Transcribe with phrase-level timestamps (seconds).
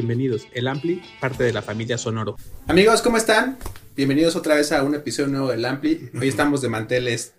[0.00, 0.46] bienvenidos.
[0.52, 2.36] El Ampli, parte de la familia Sonoro.
[2.66, 3.56] Amigos, ¿cómo están?
[3.96, 6.10] Bienvenidos otra vez a un episodio nuevo del Ampli.
[6.20, 7.32] Hoy estamos de manteles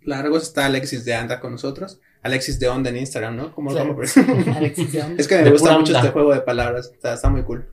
[0.00, 0.42] largos.
[0.44, 2.00] Está Alexis de Anda con nosotros.
[2.22, 3.54] Alexis de Onda en Instagram, ¿no?
[3.54, 3.94] ¿Cómo Claro.
[3.94, 5.16] lo Alexis de Onda.
[5.20, 5.98] Es que me De gusta mucho onda.
[6.00, 6.90] este juego de palabras.
[6.94, 7.70] Está, está muy cool.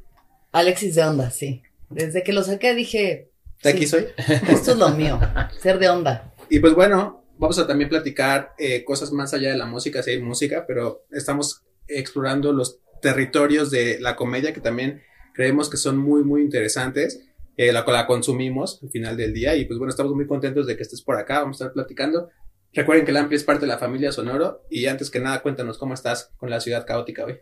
[0.51, 1.61] Alexis de Onda, sí.
[1.89, 3.31] Desde que lo saqué dije,
[3.63, 3.77] De Sí.
[3.77, 4.07] aquí soy.
[4.49, 5.17] esto es lo mío,
[5.61, 6.33] ser de onda.
[6.49, 10.11] Y pues bueno, vamos a también platicar eh, cosas más allá de la música, si
[10.11, 15.01] hay música, pero estamos explorando los territorios de la comedia que también
[15.33, 17.25] creemos que son muy, muy interesantes.
[17.57, 20.77] eh, la la consumimos al final del día y pues bueno, estamos muy contentos de
[20.77, 22.29] que estés por acá, vamos a estar platicando.
[22.73, 25.77] Recuerden que el Ampli es parte de la familia Sonoro y antes que nada cuéntanos
[25.77, 27.39] cómo estás con la ciudad caótica hoy.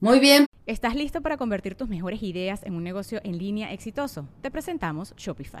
[0.00, 4.28] Muy bien, ¿Estás listo para convertir tus mejores ideas en un negocio en línea exitoso?
[4.40, 5.60] Te presentamos Shopify.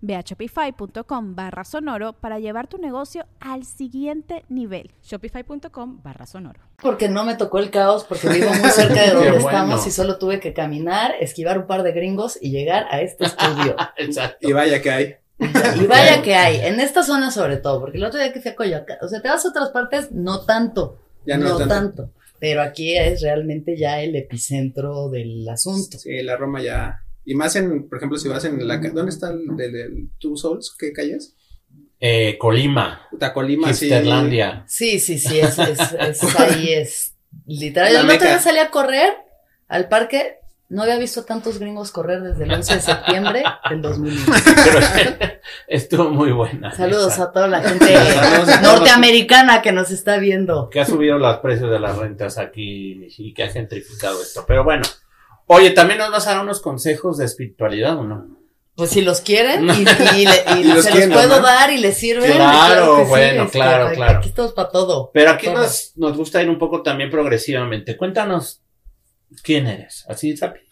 [0.00, 4.90] Ve a shopify.com barra sonoro para llevar tu negocio al siguiente nivel.
[5.02, 6.60] Shopify.com barra sonoro.
[6.80, 9.46] porque no me tocó el caos, porque vivo muy cerca de donde bueno.
[9.48, 13.24] estamos y solo tuve que caminar, esquivar un par de gringos y llegar a este
[13.24, 13.76] estudio.
[13.96, 14.48] Exacto.
[14.48, 15.14] Y vaya que hay.
[15.38, 18.50] Y vaya que hay, en esta zona sobre todo, porque el otro día que fui
[18.52, 21.74] a Coyoacán, o sea, te vas a otras partes, no tanto, Ya no, no, tanto.
[21.74, 22.10] tanto.
[22.38, 25.98] pero aquí es realmente ya el epicentro del asunto.
[25.98, 27.02] Sí, la Roma ya.
[27.26, 28.78] Y más en, por ejemplo, si vas en la.
[28.78, 30.74] ¿Dónde está el del del Two Souls?
[30.78, 31.34] ¿Qué calles?
[31.98, 33.90] Eh, Colima, Puta, Colima, sí.
[34.66, 37.14] Sí, sí, sí, es, es, es ahí, es
[37.46, 37.92] literal.
[37.92, 38.26] La Yo el otro meca.
[38.26, 39.12] día salí a correr
[39.66, 40.36] al parque,
[40.68, 44.24] no había visto tantos gringos correr desde el 11 de septiembre del 2001.
[44.64, 45.16] Pero
[45.68, 46.72] estuvo muy buena.
[46.72, 47.24] Saludos esa.
[47.24, 47.92] a toda la gente
[48.62, 50.70] norteamericana que nos está viendo.
[50.70, 54.44] Que ha subido los precios de las rentas aquí y que ha gentrificado esto.
[54.46, 54.84] Pero bueno.
[55.46, 58.26] Oye, también nos vas a dar unos consejos de espiritualidad, ¿o no?
[58.74, 61.46] Pues si los quieren y, y le- y Y los se quieren, los puedo ¿no?
[61.46, 62.32] dar y les sirven.
[62.32, 64.20] Claro, sí, bueno, este, claro, aquí claro.
[64.20, 65.10] estamos para todo.
[65.14, 67.96] Pero aquí nos, nos gusta ir un poco también progresivamente.
[67.96, 68.60] Cuéntanos
[69.42, 70.04] quién eres.
[70.08, 70.66] Así rápido.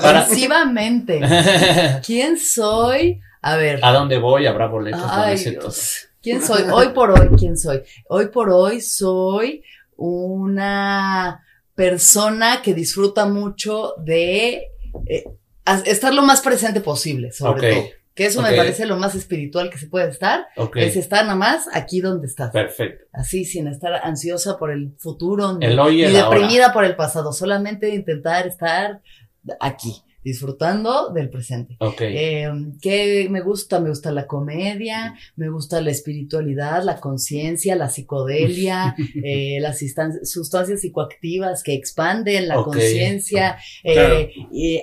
[0.00, 1.20] Progresivamente.
[2.04, 3.20] ¿Quién soy?
[3.40, 3.78] A ver.
[3.82, 4.46] ¿A dónde voy?
[4.46, 5.02] ¿Habrá boletos?
[5.06, 5.36] Ay.
[5.38, 6.08] Dios.
[6.20, 6.62] ¿Quién soy?
[6.72, 7.82] Hoy por hoy, ¿quién soy?
[8.08, 9.62] Hoy por hoy soy
[9.96, 11.44] una
[11.82, 14.68] persona que disfruta mucho de
[15.06, 15.24] eh,
[15.84, 17.84] estar lo más presente posible, sobre todo.
[18.14, 20.46] Que eso me parece lo más espiritual que se puede estar.
[20.56, 20.76] Ok.
[20.76, 22.50] Es estar nada más aquí donde estás.
[22.50, 23.06] Perfecto.
[23.12, 26.28] Así, sin estar ansiosa por el futuro, ni, hoy ahora.
[26.28, 27.32] deprimida por el pasado.
[27.32, 29.00] Solamente intentar estar
[29.58, 31.76] aquí, disfrutando del presente.
[31.80, 32.00] Ok.
[32.02, 32.50] Eh,
[32.80, 33.80] ¿Qué me gusta?
[33.80, 38.94] Me gusta la comedia, me gusta la espiritualidad, la conciencia, la psicodelia,
[39.24, 39.78] eh, las
[40.24, 44.28] sustancias psicoactivas que expanden la conciencia, eh, Claro.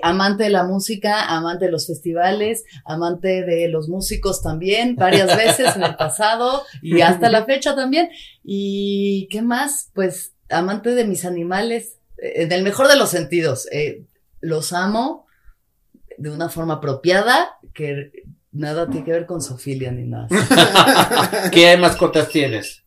[0.03, 5.75] amante de la música, amante de los festivales, amante de los músicos también, varias veces
[5.75, 8.09] en el pasado y hasta la fecha también.
[8.43, 9.89] ¿Y qué más?
[9.93, 13.67] Pues amante de mis animales, eh, en el mejor de los sentidos.
[13.71, 14.03] eh,
[14.41, 15.25] los amo
[16.19, 18.11] de una forma apropiada que
[18.51, 20.27] nada tiene que ver con sofilia ni nada.
[21.51, 22.83] ¿Qué mascotas tienes?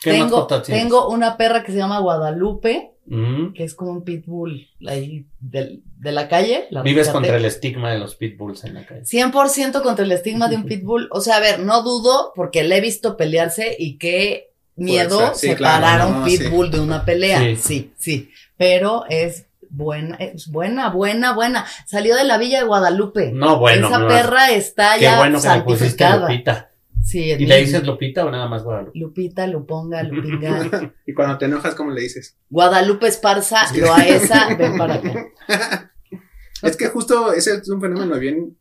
[0.00, 0.82] ¿Qué tengo, mascotas tienes?
[0.84, 3.52] tengo una perra que se llama Guadalupe, Mm.
[3.52, 6.66] que es como un pitbull ahí de, la calle.
[6.70, 9.04] la Vives contra el estigma de los pitbulls en la calle.
[9.04, 11.08] 100% contra el estigma de un pitbull.
[11.12, 15.48] O sea, a ver, no dudo porque le he visto pelearse y qué miedo sí,
[15.48, 17.38] separar claro, a un pitbull de una pelea.
[17.38, 17.56] Sí.
[17.56, 17.92] Sí.
[17.96, 21.66] sí, Pero es buena, es buena, buena, buena.
[21.86, 23.30] Salió de la Villa de Guadalupe.
[23.32, 23.88] No, bueno.
[23.88, 26.28] Esa no, perra está Qué ya bueno que le pusiste santificada.
[26.30, 26.70] Lupita.
[27.02, 28.98] Sí, ¿Y le dices Lupita o nada más Guadalupe?
[28.98, 30.92] Lupita, Luponga, Lupinga.
[31.06, 32.36] y cuando te enojas, ¿cómo le dices?
[32.50, 35.92] Guadalupe Esparza, Loaesa, ven para acá.
[36.62, 38.56] Es que justo ese es un fenómeno bien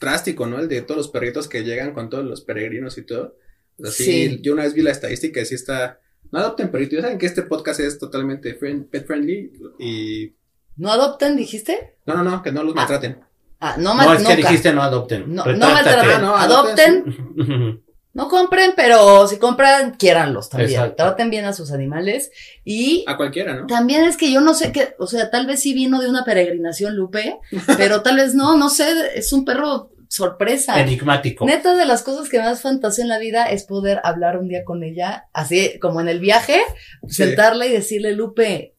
[0.00, 0.58] drástico, ¿no?
[0.58, 3.36] El de todos los perritos que llegan con todos los peregrinos y todo.
[3.78, 4.40] Sea, sí, Sí.
[4.42, 6.00] yo una vez vi la estadística y sí está.
[6.32, 6.96] No adopten perritos.
[6.96, 10.34] Ya saben que este podcast es totalmente friend- pet friendly y.
[10.76, 11.96] ¿No adopten, dijiste?
[12.06, 12.76] No, no, no, que no los Ah.
[12.76, 13.20] maltraten.
[13.60, 15.34] Ah, no, No, mal, es que dijiste no adopten.
[15.34, 16.10] No, no maltraten.
[16.14, 17.82] Ah, no, adopten.
[18.16, 20.70] No compren, pero si compran, quiéranlos también.
[20.70, 20.96] Exacto.
[21.02, 22.30] Traten bien a sus animales.
[22.64, 23.66] Y A cualquiera, ¿no?
[23.66, 26.24] también es que yo no sé qué, o sea, tal vez sí vino de una
[26.24, 27.36] peregrinación, Lupe,
[27.76, 30.80] pero tal vez no, no sé, es un perro sorpresa.
[30.80, 31.44] Enigmático.
[31.44, 34.64] Neta de las cosas que más fantaseo en la vida es poder hablar un día
[34.64, 36.62] con ella, así como en el viaje,
[37.06, 37.16] Sí.
[37.22, 38.75] sentarla y decirle, Lupe,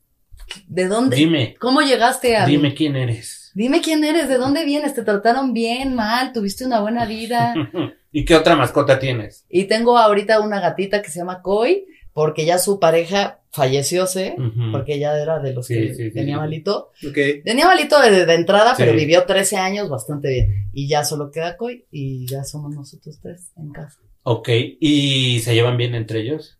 [0.67, 1.15] ¿de dónde?
[1.15, 3.51] Dime, ¿Cómo llegaste a dime quién eres.
[3.55, 7.53] Dime quién eres, de dónde vienes, te trataron bien, mal, tuviste una buena vida.
[8.11, 9.45] ¿Y qué otra mascota tienes?
[9.49, 14.35] Y tengo ahorita una gatita que se llama Koi, porque ya su pareja falleció, ¿sé?
[14.37, 14.71] Ujú.
[14.71, 16.39] Porque ella era de los Sí, que sí, sí, tenía sí.
[16.39, 16.91] malito.
[17.07, 17.17] Ok.
[17.43, 18.83] Tenía malito de, de entrada, Sí.
[18.83, 20.69] pero vivió 13 años bastante bien.
[20.73, 23.99] Y ya solo queda Koi y ya somos nosotros tres en casa.
[24.23, 26.59] Ok, ¿y se llevan bien entre ellos?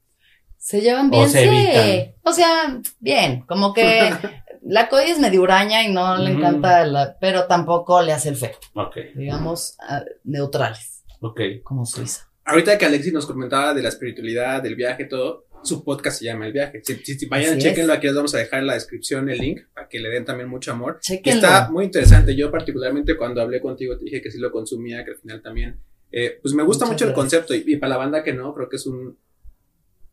[0.68, 1.48] Se llevan O bien, se sí.
[1.48, 2.16] evitan.
[2.24, 4.10] O sea, bien, como que
[4.64, 8.36] la Koi es medio huraña y no le encanta, la, pero tampoco le hace el
[8.36, 8.52] feo.
[8.74, 11.40] Ok, Digamos, ah, neutrales, ok.
[11.64, 12.30] como Suiza.
[12.44, 16.46] Ahorita que Alexis nos comentaba de la espiritualidad, del viaje, todo, su podcast se llama
[16.48, 16.82] El Viaje.
[16.84, 17.98] Si, si- si vayan, Así chequenlo, es.
[18.00, 20.50] aquí les vamos a dejar en la descripción el link para que le den también
[20.50, 21.00] mucho amor.
[21.02, 21.42] Chequenlo.
[21.48, 22.36] está muy interesante.
[22.36, 25.80] Yo particularmente cuando hablé contigo te dije que sí lo consumía, que al final también,
[26.12, 28.54] eh, pues me gusta Muchas mucho el concepto y, y para la banda que no,
[28.54, 29.18] creo que es un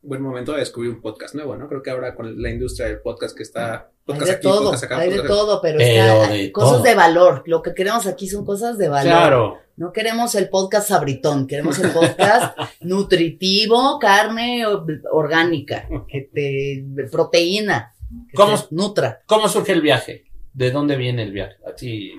[0.05, 1.69] buen momento de descubrir un podcast nuevo, ¿no?
[1.69, 4.65] Creo que ahora con la industria del podcast que está, Hay podcast de aquí, todo,
[4.65, 6.83] podcast acá, hay de podcast todo, pero, Pero está, de cosas todo.
[6.83, 7.43] de valor.
[7.47, 9.13] Lo que queremos aquí son cosas de valor.
[9.13, 9.59] Claro.
[9.77, 14.65] No queremos el podcast sabritón, queremos el podcast nutritivo, carne
[15.11, 17.95] orgánica, que te proteína,
[18.31, 18.57] que ¿Cómo?
[18.57, 19.23] te nutra.
[19.27, 20.27] ¿Cómo surge el viaje?
[20.53, 21.57] ¿De dónde viene el viaje?
[21.67, 22.13] Así.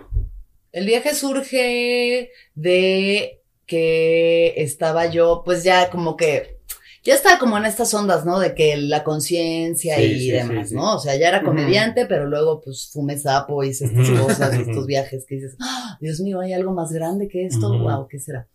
[0.73, 6.54] El viaje surge de que estaba yo, pues ya como que,
[7.05, 8.39] ya estaba como en estas ondas, ¿no?
[8.39, 10.75] De que la conciencia Sí, y sí, demás, sí, sí.
[10.75, 10.95] ¿no?
[10.95, 15.25] O sea, ya era comediante, pero luego pues fumé sapo, hice estas cosas, estos viajes
[15.27, 15.97] que dices, ¡Ah!
[16.01, 17.83] Dios mío, hay algo más grande que esto, Ujú.
[17.83, 18.47] wow, ¿qué será?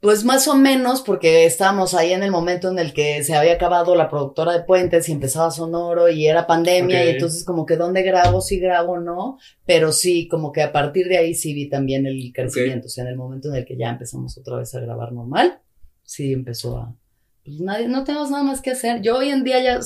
[0.00, 3.52] Pues más o menos, porque estábamos ahí en el momento en el que se había
[3.52, 7.76] acabado la productora de puentes y empezaba Sonoro y era pandemia y entonces como que
[7.76, 11.68] dónde grabo, si grabo, no, pero sí, como que a partir de ahí sí vi
[11.68, 14.74] también el crecimiento, o sea, en el momento en el que ya empezamos otra vez
[14.74, 15.60] a grabar normal,
[16.02, 16.96] sí empezó a,
[17.44, 19.02] pues nadie, no tenemos nada más que hacer.
[19.02, 19.80] Yo hoy en día ya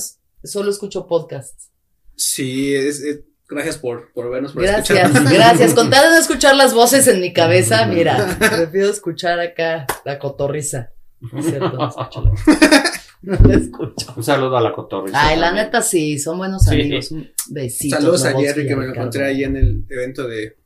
[0.45, 1.71] solo escucho podcasts.
[2.15, 5.31] Sí, es, es- gracias por, por vernos, por Gracias, escucharnos.
[5.33, 5.73] gracias.
[5.75, 10.19] Con tal de no escuchar las voces en mi cabeza, mira, prefiero escuchar acá la
[10.19, 10.91] cotorriza.
[11.19, 12.83] No es cierto, no escucho la-
[13.21, 14.13] No la escucho.
[14.15, 15.17] Un saludo a la cotorrisa.
[15.19, 16.75] Ay, la neta sí, son buenos Sí.
[16.75, 17.09] amigos.
[17.11, 17.95] Un besito.
[17.95, 20.57] Saludos a Jerry que me lo encontré ahí en el evento de,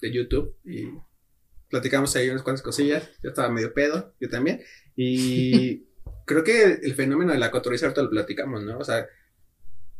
[0.00, 0.88] de YouTube y
[1.68, 3.04] platicamos ahí unas cuantas cosillas.
[3.22, 4.60] Yo estaba medio pedo, yo también.
[4.96, 5.84] Y
[6.26, 8.78] creo que el fenómeno de la cotorriza ahorita lo platicamos, ¿no?
[8.78, 9.06] O sea,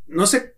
[0.08, 0.56] no sé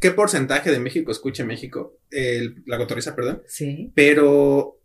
[0.00, 3.92] qué porcentaje de México escucha México, el- la cotorriza, perdón, Sí.
[3.94, 4.78] pero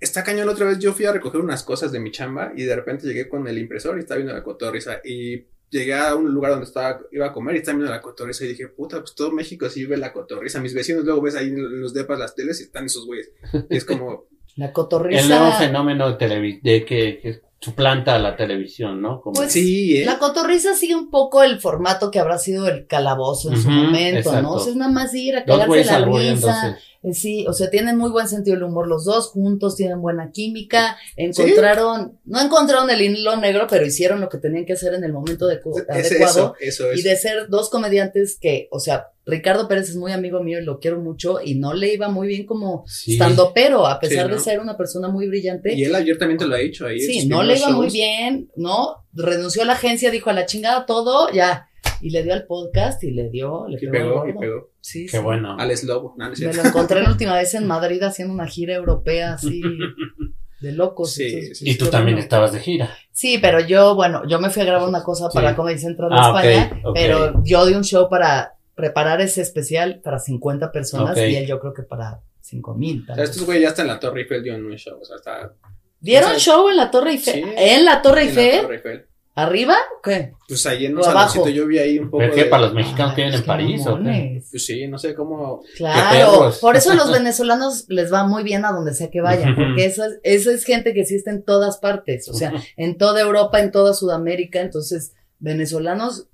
[0.00, 0.46] está cañón.
[0.46, 3.06] La otra vez yo fui a recoger unas cosas de mi chamba y de repente
[3.06, 6.66] llegué con el impresor y estaba viendo la cotorriza y llegué a un lugar donde
[6.66, 9.68] estaba, iba a comer y estaba viendo la cotorriza y dije, puta, pues todo México
[9.68, 10.60] sí ve la cotorriza.
[10.60, 13.30] Mis vecinos luego ves ahí en los depas las teles y están esos güeyes.
[13.70, 14.26] Y es como,
[14.56, 15.58] La El nuevo cotorriza.
[15.58, 19.20] fenómeno de, de que, que suplanta a la televisión, ¿no?
[19.20, 20.04] Como- Pues, sí, ¿eh?
[20.04, 24.18] La cotorriza sigue un poco el formato que habrá sido el calabozo en su momento,
[24.18, 24.42] exacto.
[24.42, 24.52] ¿no?
[24.52, 26.78] O sea, es nada más ir a güeyes la risa.
[27.12, 30.96] Sí, o sea, tienen muy buen sentido del humor los dos juntos, tienen buena química,
[31.16, 35.12] encontraron, no encontraron el hilo negro, pero hicieron lo que tenían que hacer en el
[35.12, 36.54] momento de Es adecuado.
[36.60, 37.00] eso, eso es.
[37.00, 40.64] Y de ser dos comediantes que, o sea, Ricardo Pérez es muy amigo mío y
[40.64, 43.12] lo quiero mucho y no le iba muy bien como Sí.
[43.14, 45.74] estando pero, a pesar Sí, de ser una persona muy brillante.
[45.74, 47.00] Y él ayer también te lo ha dicho ahí.
[47.00, 49.04] Sí, no le iba muy bien, ¿no?
[49.14, 51.68] Renunció a la agencia, dijo a la chingada todo, ya.
[52.02, 54.28] Y le dio al podcast y le dio, le Y pegó.
[54.28, 54.70] y pegó.
[54.80, 55.22] Sí, Qué sí.
[55.22, 55.56] bueno.
[55.58, 56.14] Al Slobo.
[56.18, 59.34] No, no es Me lo encontré la última vez en Madrid haciendo una gira europea
[59.34, 59.62] así
[60.60, 61.12] de locos.
[61.14, 61.70] Sí, entonces, sí.
[61.70, 62.24] Y tú también bueno.
[62.24, 62.90] estabas de gira.
[63.10, 65.56] Sí, pero yo, bueno, yo me fui a grabar una cosa para Sí.
[65.56, 70.18] Comedy Central de Ah, España, pero yo di un show para preparar ese especial para
[70.18, 73.06] 50 personas y él yo creo que para 5 mil.
[73.08, 74.98] O sea, estos güeyes ya están en la Torre Eiffel dio un show.
[75.00, 75.54] O sea, está
[76.00, 77.34] ¿Dieron show en la Torre Eiffel?
[77.34, 77.52] Sí.
[77.56, 78.60] ¿En la Torre en la Eiffel?
[78.60, 79.06] Torre Eiffel.
[79.36, 79.74] ¿Arriba?
[80.02, 80.32] ¿Qué?
[80.46, 82.44] Pues ahí en un saloncito yo vi ahí un poco ¿Pero qué?
[82.44, 82.50] de...
[82.50, 84.42] ¿Para los mexicanos que viven en París o qué?
[84.48, 85.62] Pues sí, no sé cómo...
[85.76, 89.56] Claro, por eso a los venezolanos les va muy bien a donde sea que vayan,
[89.56, 93.22] porque eso es, eso es gente que está en todas partes, o sea, en toda
[93.22, 96.28] Europa, en toda Sudamérica, entonces, venezolanos,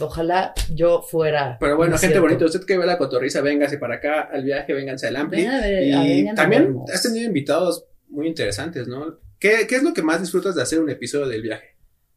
[0.00, 1.56] ojalá yo fuera.
[1.60, 2.28] Pero bueno, ¿no es gente cierto?
[2.28, 5.42] bonita, usted que ve la cotorriza, véngase para acá al viaje, vénganse al Ampli.
[5.42, 9.18] Ven ver, Y también has tenido invitados muy interesantes, ¿no?
[9.38, 11.76] ¿Qué, ¿Qué es lo que más disfrutas de hacer un episodio del viaje?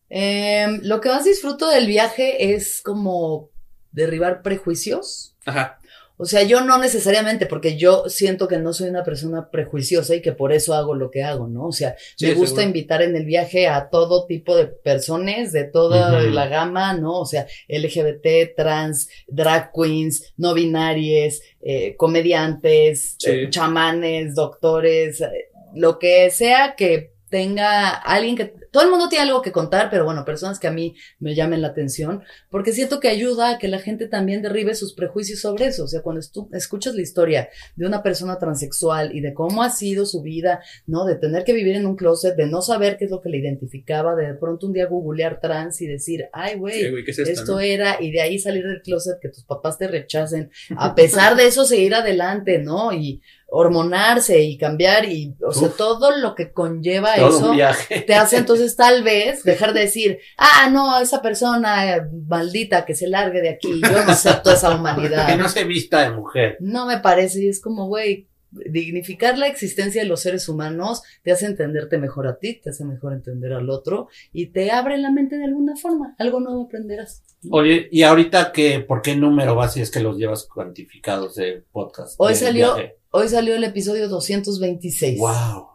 [0.09, 3.49] Em, lo que más disfruto del viaje es como
[3.91, 5.35] derribar prejuicios.
[5.45, 5.78] Ajá.
[6.21, 10.21] O sea, yo no necesariamente, porque yo siento que no soy una persona prejuiciosa y
[10.21, 11.67] que por eso hago lo que hago, ¿no?
[11.67, 12.67] O sea, Sí, me gusta seguro.
[12.67, 17.21] invitar en el viaje a todo tipo de personas, de toda la gama, ¿no?
[17.21, 23.29] O sea, LGBT, trans, drag queens, no binarias, eh, comediantes, Sí.
[23.31, 25.27] eh, chamanes, doctores, eh,
[25.73, 30.05] lo que sea que tenga alguien que todo el mundo tiene algo que contar, pero
[30.05, 33.67] bueno, personas que a mí me llamen la atención, porque siento que ayuda a que
[33.67, 35.85] la gente también derribe sus prejuicios sobre eso.
[35.85, 39.69] O sea, cuando tú escuchas la historia de una persona transexual y de cómo ha
[39.71, 41.05] sido su vida, ¿no?
[41.05, 43.37] De tener que vivir en un closet, de no saber qué es lo que le
[43.37, 47.11] identificaba, de de pronto un día googlear trans y decir, ay, güey, Sí, güey, ¿qué
[47.11, 47.59] es esto, esto no?
[47.59, 51.47] era, y de ahí salir del closet, que tus papás te rechacen, a pesar de
[51.47, 52.93] eso seguir adelante, ¿no?
[52.93, 53.21] Y
[53.51, 58.01] hormonarse y cambiar y, o sea, todo lo que conlleva Todo eso un viaje.
[58.01, 62.95] te hace entonces tal vez dejar de decir, ah, no, esa persona eh, maldita que
[62.95, 65.37] se largue de aquí, yo no acepto esa Que humanidad.
[65.37, 66.57] no se vista de mujer.
[66.59, 71.31] No me parece, y es como, güey, dignificar la existencia de los seres humanos te
[71.31, 75.11] hace entenderte mejor a ti, te hace mejor entender al otro y te abre la
[75.11, 77.23] mente de alguna forma, algo nuevo aprenderás.
[77.51, 81.63] Oye, ¿y ahorita qué, por qué número vas si es que los llevas cuantificados de
[81.71, 82.15] podcast?
[82.17, 82.95] Hoy de salió- viaje?
[83.11, 85.19] Hoy salió el episodio 226.
[85.19, 85.67] Wow.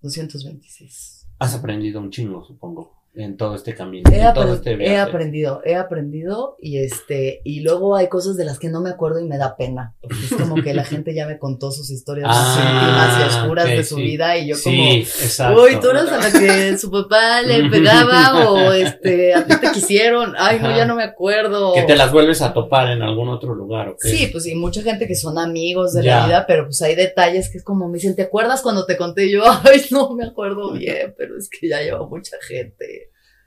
[0.00, 1.26] 226.
[1.38, 4.10] Has aprendido un chingo, supongo, en todo este camino.
[4.12, 8.44] He, en todo este he aprendido, he aprendido y este, y luego hay cosas de
[8.44, 11.26] las que no me acuerdo y me da pena, es como que la gente ya
[11.26, 14.02] me contó sus historias Ah, íntimas y oscuras de su sí.
[14.02, 15.62] vida y yo Sí, como, exacto.
[15.62, 19.70] uy, tú eras a la que su papá le pegaba o este, a ti te
[19.72, 21.72] quisieron, ay, no, ya no me acuerdo.
[21.74, 24.00] Que te las vuelves a topar en algún otro lugar, ¿ok?
[24.02, 26.20] Sí, pues y mucha gente que son amigos de Ya.
[26.20, 28.96] la vida, pero pues hay detalles que es como me dicen, ¿te acuerdas cuando te
[28.96, 29.26] conté?
[29.26, 33.03] Y yo, ay, no me acuerdo bien, pero es que ya lleva mucha gente.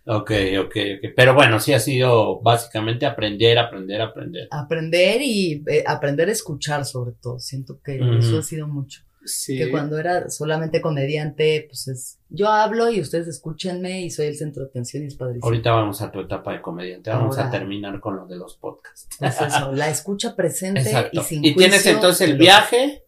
[0.08, 1.14] Ok, ok, ok.
[1.16, 4.48] Pero bueno, sí ha sido básicamente aprender, aprender, aprender.
[4.52, 7.40] Aprender y eh, aprender a escuchar sobre todo.
[7.40, 9.02] Siento que eso ha sido mucho.
[9.26, 9.58] Sí.
[9.58, 14.38] Que cuando era solamente comediante, pues es, yo hablo y ustedes escúchenme y soy el
[14.38, 15.46] centro de atención y es padrísimo.
[15.46, 17.10] Ahorita vamos a tu etapa de comediante.
[17.10, 19.10] Vamos a terminar con lo de los podcasts.
[19.20, 21.20] Es eso, la escucha presente Exacto.
[21.20, 23.04] y sin Y tienes entonces el viaje.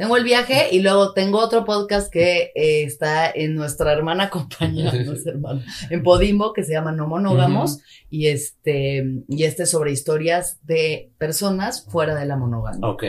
[0.00, 4.90] Tengo el viaje y luego tengo otro podcast que eh, está en nuestra hermana compañía,
[5.26, 10.58] hermana, en Podimo, que se llama No Monógamos, y este, y este es sobre historias
[10.64, 12.80] de personas fuera de la monogamia.
[12.88, 13.04] Ok.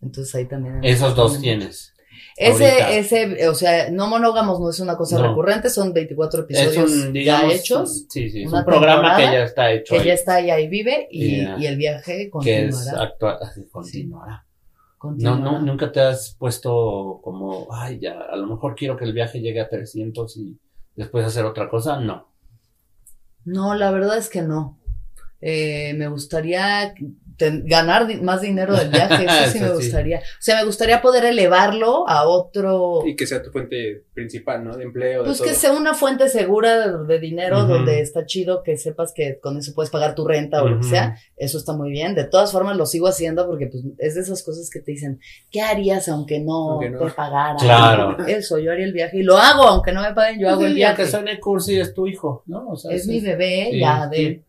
[0.00, 0.78] Entonces ahí también.
[0.84, 1.92] Esos dos tienes.
[2.40, 2.90] ahorita.
[2.92, 5.28] Ese, ese, o sea, No Monógamos no es una cosa No.
[5.30, 7.50] recurrente, son 24 Es episodios un, digamos.
[7.50, 9.94] ya hechos, Sí, sí, es un programa que ya está hecho.
[9.94, 13.02] que ahí, ya está ahí, ahí vive, y, y el viaje que es continuará.
[13.02, 13.36] actual.
[13.42, 14.46] así, Continuará.
[15.02, 15.40] Continuará.
[15.40, 19.40] no, nunca te has puesto como, ay, ya, a lo mejor quiero que el viaje
[19.40, 20.56] llegue a 300 y
[20.94, 22.00] después hacer otra cosa.
[22.00, 22.28] No.
[23.44, 24.78] No, la verdad es que no.
[25.40, 26.94] Eh, me gustaría
[27.36, 29.74] ten- ganar di- más dinero del viaje, eso sí Eso me sí.
[29.74, 30.18] gustaría.
[30.18, 34.76] O sea, me gustaría poder elevarlo a otro, Y que sea tu fuente principal, ¿no?
[34.76, 35.48] De empleo, de pues todo.
[35.48, 39.56] que sea una fuente segura de, de dinero donde está chido que sepas que con
[39.58, 41.16] eso puedes pagar tu renta o lo que sea.
[41.36, 42.14] Eso está muy bien.
[42.14, 45.20] De todas formas lo sigo haciendo porque pues es de esas cosas que te dicen,
[45.50, 46.98] ¿qué harías aunque no, Aunque no.
[46.98, 47.56] te pagaran?
[47.56, 48.16] Claro.
[48.26, 50.68] Eso, yo haría el viaje y lo hago, aunque no me paguen, yo hago el
[50.72, 51.02] Sí, viaje.
[51.02, 52.68] que suene cursi es tu hijo, ¿no?
[52.68, 54.42] O sea, Es mi bebé sí, ya de sí.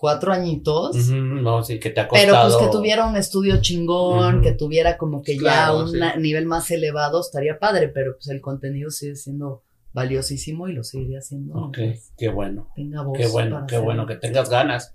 [0.00, 0.96] Cuatro añitos.
[1.08, 5.22] No, sí, que te ha Pero pues que tuviera un estudio chingón, que tuviera como
[5.22, 6.20] que Claro, ya un sí.
[6.20, 11.18] nivel más elevado, estaría padre, pero pues el contenido sigue siendo valiosísimo y lo seguiría
[11.18, 11.54] haciendo.
[11.54, 11.78] Ok,
[12.16, 12.68] qué bueno.
[12.74, 13.18] Tenga voz.
[13.18, 14.94] Qué bueno, qué bueno que tengas ganas.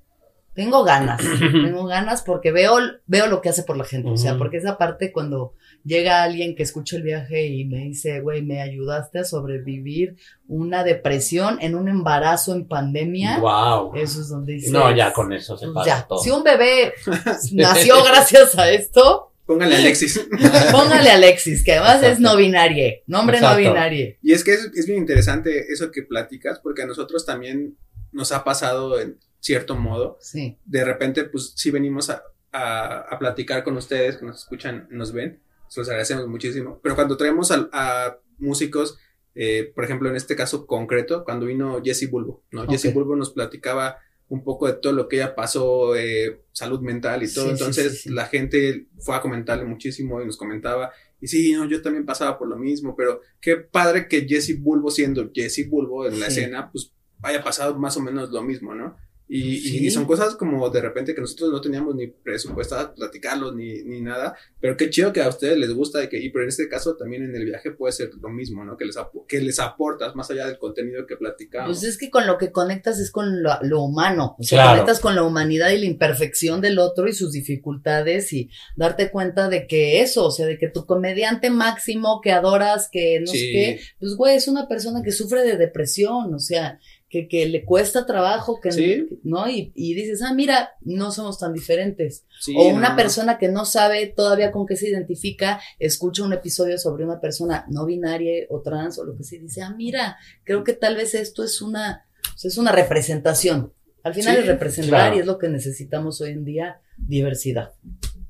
[0.55, 4.09] Tengo ganas, tengo ganas porque veo, veo lo que hace por la gente.
[4.09, 8.21] O sea, porque esa parte cuando llega alguien que escucha el viaje y me dice,
[8.21, 10.15] güey, me ayudaste a sobrevivir
[10.47, 13.39] una depresión en un embarazo en pandemia.
[13.39, 13.95] Wow.
[13.95, 14.71] Eso es donde dice.
[14.71, 16.07] No, ya con eso se pues paga ya.
[16.07, 16.19] todo.
[16.19, 16.93] Si un bebé
[17.51, 20.27] nació gracias a esto, Póngale Alexis.
[20.71, 23.61] póngale Alexis, que además es no binario, nombre Exacto.
[23.61, 24.15] no binario.
[24.23, 27.77] Y es que es, es bien interesante eso que platicas, porque a nosotros también
[28.11, 30.17] nos ha pasado en cierto modo.
[30.21, 30.57] Sí.
[30.65, 35.11] De repente, pues sí venimos a, a- a platicar con ustedes, que nos escuchan, nos
[35.13, 36.79] ven, se los agradecemos muchísimo.
[36.81, 38.97] Pero cuando traemos a, a músicos,
[39.35, 42.65] eh, por ejemplo, en este caso concreto, cuando vino Jesse Bulbo, ¿no?
[42.67, 42.93] Jesse Ok.
[42.95, 43.97] Bulbo nos platicaba
[44.29, 47.45] un poco de todo lo que ella pasó, eh, salud mental y todo.
[47.45, 50.91] Sí, Entonces sí, la gente fue a comentarle muchísimo y nos comentaba.
[51.21, 54.89] Y sí, no, yo también pasaba por lo mismo, pero qué padre que Jesse Bulbo,
[54.89, 58.95] siendo Jesse Bulbo en la escena, pues haya pasado más o menos lo mismo, ¿no?
[59.27, 59.85] Y, y- Sí.
[59.87, 63.99] y son cosas como de repente que nosotros no teníamos ni presupuestadas platicarlos ni, ni
[64.01, 66.69] nada, pero qué chido que a ustedes les gusta y que, y pero en este
[66.69, 68.77] caso también en el viaje puede ser lo mismo, ¿no?
[68.77, 68.95] Que les,
[69.27, 71.69] que les aportas más allá del contenido que platicamos.
[71.79, 74.71] Pues es que con lo que conectas es con lo, lo humano, o sea, Claro.
[74.73, 79.49] conectas con la humanidad y la imperfección del otro y sus dificultades y darte cuenta
[79.49, 83.37] de que eso, o sea, de que tu comediante máximo que adoras, que no sé
[83.37, 83.51] Sí.
[83.51, 87.63] qué, pues güey, es una persona que sufre de depresión, o sea, que, que le
[87.63, 89.07] cuesta trabajo, que Sí.
[89.23, 89.47] ¿no?
[89.49, 92.25] Y, y dices, ah, mira, no somos tan diferentes.
[92.41, 92.95] Sí, o una no.
[92.95, 97.65] persona que no sabe todavía con qué se identifica, escucha un episodio sobre una persona
[97.69, 100.95] no binaria o trans o lo que sea, y dice, ah, mira, creo que tal
[100.95, 103.71] vez esto es una, o sea, es una representación.
[104.03, 105.15] Al final Sí, es representar claro.
[105.15, 107.73] y es lo que necesitamos hoy en día, diversidad.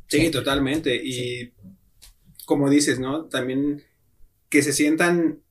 [0.08, 0.96] Sí, totalmente.
[1.04, 1.54] Y
[2.46, 3.26] como dices, ¿no?
[3.26, 3.82] También
[4.50, 5.42] que se sientan,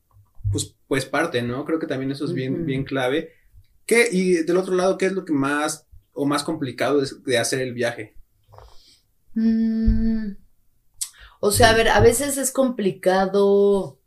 [0.50, 1.64] pues, pues parte, ¿no?
[1.64, 3.32] Creo que también eso es bien, bien clave.
[3.84, 7.36] ¿Qué, y del otro lado, qué es lo que más o más complicado es de
[7.36, 8.14] hacer el viaje?
[9.34, 10.34] Mm,
[11.40, 13.98] o sea, a ver, a veces es complicado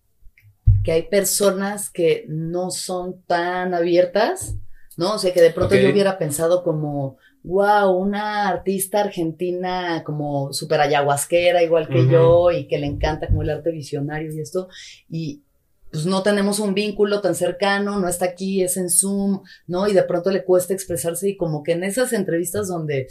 [0.85, 4.55] que hay personas que no son tan abiertas,
[4.95, 5.15] ¿no?
[5.15, 10.79] O sea, que de pronto yo hubiera pensado como, wow, una artista argentina como súper
[10.79, 14.69] ayahuasquera, igual que yo, y que le encanta como el arte visionario y esto,
[15.09, 15.43] y
[15.91, 19.87] pues no tenemos un vínculo tan cercano, no está aquí, es en Zoom, ¿no?
[19.87, 23.07] Y de pronto le cuesta expresarse y como que en esas entrevistas donde,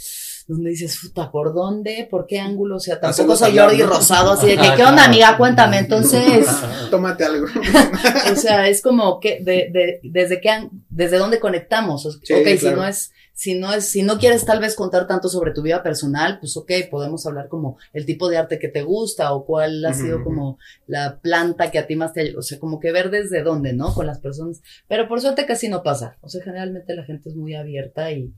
[0.47, 2.07] donde dices, puta, ¿por dónde?
[2.11, 2.77] ¿Por qué ángulo?
[2.77, 3.83] O sea, tampoco Hacemos soy Jordi.
[3.83, 5.37] Rosado, así de que, ¿qué onda, amiga?
[5.39, 5.79] Cuéntame.
[5.79, 6.47] Entonces,
[6.91, 7.47] Tómate algo.
[8.33, 12.19] o sea, es como que, de, de, desde qué, desde dónde conectamos.
[12.23, 15.29] Sí, ok, si no es, si no es, si no quieres tal vez contar tanto
[15.29, 18.83] sobre tu vida personal, pues ok, podemos hablar como el tipo de arte que te
[18.83, 22.43] gusta o cuál ha sido como la planta que a ti más te ayuda, o
[22.43, 23.93] sea, como que ver desde dónde, ¿no?
[23.93, 24.63] Con las personas.
[24.89, 26.17] Pero por suerte casi no pasa.
[26.23, 28.33] O sea, generalmente la gente es muy abierta y,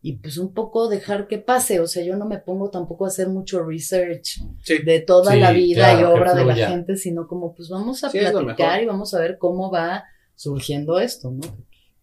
[0.00, 1.80] y pues un poco dejar que pase.
[1.80, 4.78] O sea, yo no me pongo tampoco a hacer mucho research Sí.
[4.82, 8.02] de toda Sí, la vida claro, y obra de la gente, sino como pues vamos
[8.02, 11.42] a Sí, platicar y vamos a ver cómo va surgiendo esto, ¿no?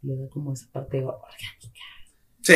[0.04, 1.80] Le da como esa parte orgánica.
[2.46, 2.54] Sí.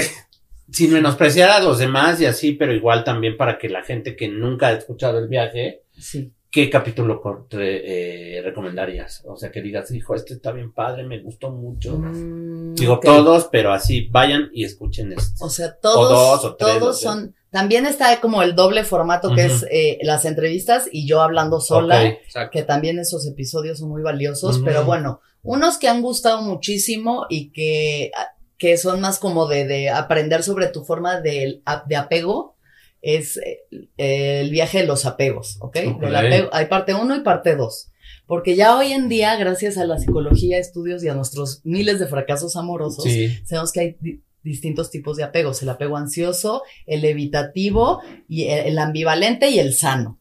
[0.71, 4.27] Sin menospreciar a los demás y así, pero igual también para que la gente que
[4.27, 6.31] nunca ha escuchado el viaje, Sí.
[6.51, 7.21] ¿qué capítulo
[7.51, 9.23] eh, recomendarías?
[9.25, 11.97] O sea, que digas, hijo, este está bien padre, me gustó mucho.
[11.97, 15.43] Mm, Digo todos, pero así vayan y escuchen este.
[15.43, 17.11] O sea, todos, dos o tres, todos o sea.
[17.11, 17.35] son.
[17.51, 22.15] También está como el doble formato que es eh, las entrevistas y yo hablando sola,
[22.51, 27.49] que también esos episodios son muy valiosos, pero bueno, unos que han gustado muchísimo y
[27.51, 28.11] que,
[28.59, 32.55] que son más como de, de aprender sobre tu forma de, de apego,
[33.01, 33.61] es eh,
[33.97, 35.77] el viaje de los apegos, ¿ok?
[35.95, 36.01] Ok.
[36.01, 37.89] Del apego- hay parte uno y parte dos.
[38.27, 42.05] Porque ya hoy en día, gracias a la psicología, estudios y a nuestros miles de
[42.07, 43.29] fracasos amorosos, Sí.
[43.45, 48.67] sabemos que hay di- distintos tipos de apegos, el apego ansioso, el evitativo y el,
[48.67, 50.19] el ambivalente y el sano.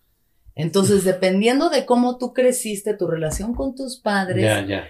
[0.54, 4.86] Entonces, dependiendo de cómo tú creciste, tu relación con tus padres, ya.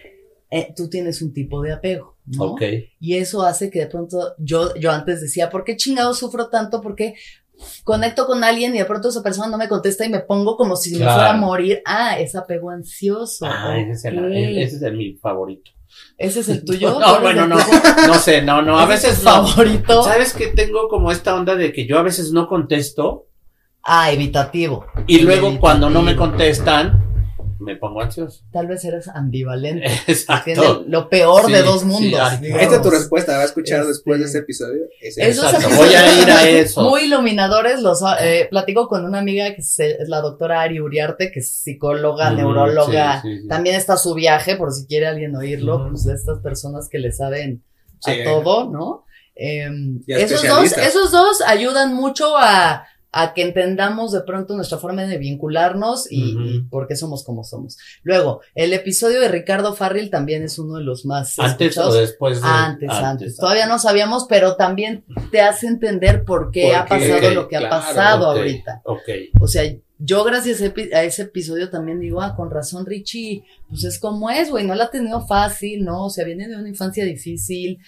[0.51, 2.45] eh, tú tienes un tipo de apego, ¿no?
[2.53, 2.63] Ok.
[3.01, 6.81] Y eso hace que de pronto yo, yo antes decía, ¿por qué chingados sufro tanto?
[6.81, 7.15] Porque
[7.85, 10.77] conecto con alguien y de pronto esa persona no me contesta y me pongo como
[10.77, 11.83] si me fuera a morir.
[11.85, 13.47] Ah, es apego ansioso.
[13.47, 14.31] Ah, ese es, el, ok.
[14.33, 15.71] ese es el mi favorito.
[16.17, 16.91] Ese es el tuyo.
[17.01, 17.57] No, ¿Cuál es bueno, no.
[18.07, 18.79] No sé, no, no.
[18.79, 19.47] A ¿Ese es veces no.
[19.47, 20.03] favorito.
[20.03, 23.25] ¿Sabes que tengo como esta onda de que yo a veces no contesto
[23.83, 24.85] Ah, evitativo.
[25.07, 27.08] y luego cuando no me contestan
[27.61, 28.43] me pongo ansioso?
[28.53, 29.87] Tal vez eres ambivalente.
[30.07, 30.85] Exacto.
[30.87, 32.41] Lo peor de Sí, dos sí, mundos.
[32.41, 32.63] digamos.
[32.63, 34.83] Esta es tu respuesta, va a escuchar Este- después de este episodio.
[35.01, 36.83] Ese episodios voy a ir a eso.
[36.83, 39.77] Muy iluminadores, los eh, platico con una amiga que es
[40.09, 43.23] la doctora Ari Uriarte, que es psicóloga, Mm, neuróloga.
[43.23, 43.49] sí, sí, sí.
[43.49, 47.13] También está su viaje, por si quiere alguien oírlo, pues de estas personas que le
[47.13, 47.63] saben
[48.01, 48.13] Sí.
[48.13, 49.05] a todo, ¿no?
[49.41, 55.19] Em, dos, esos dos ayudan mucho a, a que entendamos de pronto nuestra forma de
[55.19, 57.79] vincularnos y, y por qué somos como somos.
[58.03, 62.43] Luego, el episodio de Ricardo Farril también es uno de los más ¿Antes o después
[62.43, 62.49] de?
[62.49, 67.31] Antes, antes, Todavía no sabíamos, pero también te hace entender por qué ¿Por ha pasado
[67.31, 68.83] lo que ha pasado ahorita.
[68.85, 69.09] Ok.
[69.41, 69.63] O sea,
[70.01, 74.49] yo gracias a ese episodio también digo, ah, con razón Richie, pues es como es,
[74.51, 76.05] güey, no la ha tenido fácil, ¿no?
[76.07, 77.79] O sea, viene de una infancia difícil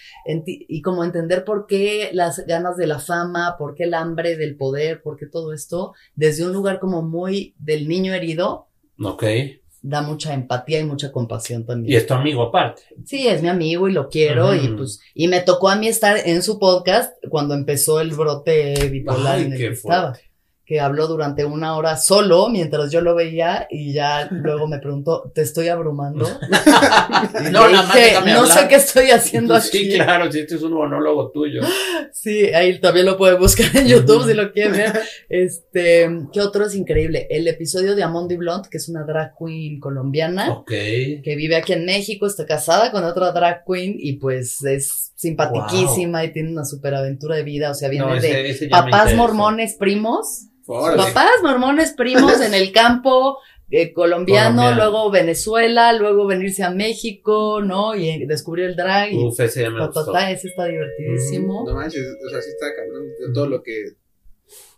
[0.45, 4.57] y como entender por qué las ganas de la fama, por qué el hambre del
[4.57, 8.67] poder, por qué todo esto, desde un lugar como muy del niño herido,
[9.01, 9.23] Ok.
[9.81, 11.93] da mucha empatía y mucha compasión también.
[11.93, 12.81] Y es tu amigo aparte.
[13.05, 16.17] Sí, es mi amigo y lo quiero y pues y me tocó a mí estar
[16.25, 20.13] en su podcast cuando empezó el brote bipolar Ay, en el que estaba,
[20.71, 25.29] que habló durante una hora solo mientras yo lo veía y ya luego me preguntó,
[25.35, 26.25] ¿te estoy abrumando?
[27.45, 28.67] Y No, nada dije, no sé hablar".
[28.69, 29.67] qué estoy haciendo aquí.
[29.67, 31.61] Sí, claro, si este es un monólogo tuyo.
[32.13, 35.01] Sí, ahí también lo puede buscar en YouTube si lo quieren ver.
[35.27, 37.25] Este, ¿qué otro es increíble?
[37.29, 40.51] El episodio de Amondi Blunt, que es una drag queen colombiana.
[40.51, 40.69] Ok.
[40.69, 46.23] que vive aquí en México, está casada con otra drag queen y pues es simpatiquísima
[46.25, 49.75] y tiene una super aventura de vida, o sea, viene No, de ese- papás mormones
[49.75, 51.03] primos, Órale.
[51.03, 53.37] papás mormones primos en el campo
[53.73, 57.95] eh, colombiano, luego Venezuela, luego venirse a México, ¿no?
[57.95, 60.05] Y eh, descubrir el drag y Uf, ese ya me ta, gustó.
[60.07, 61.63] ta, ta, ese está divertidísimo.
[61.65, 63.71] No manches, o sea, sí está cabrón todo lo que.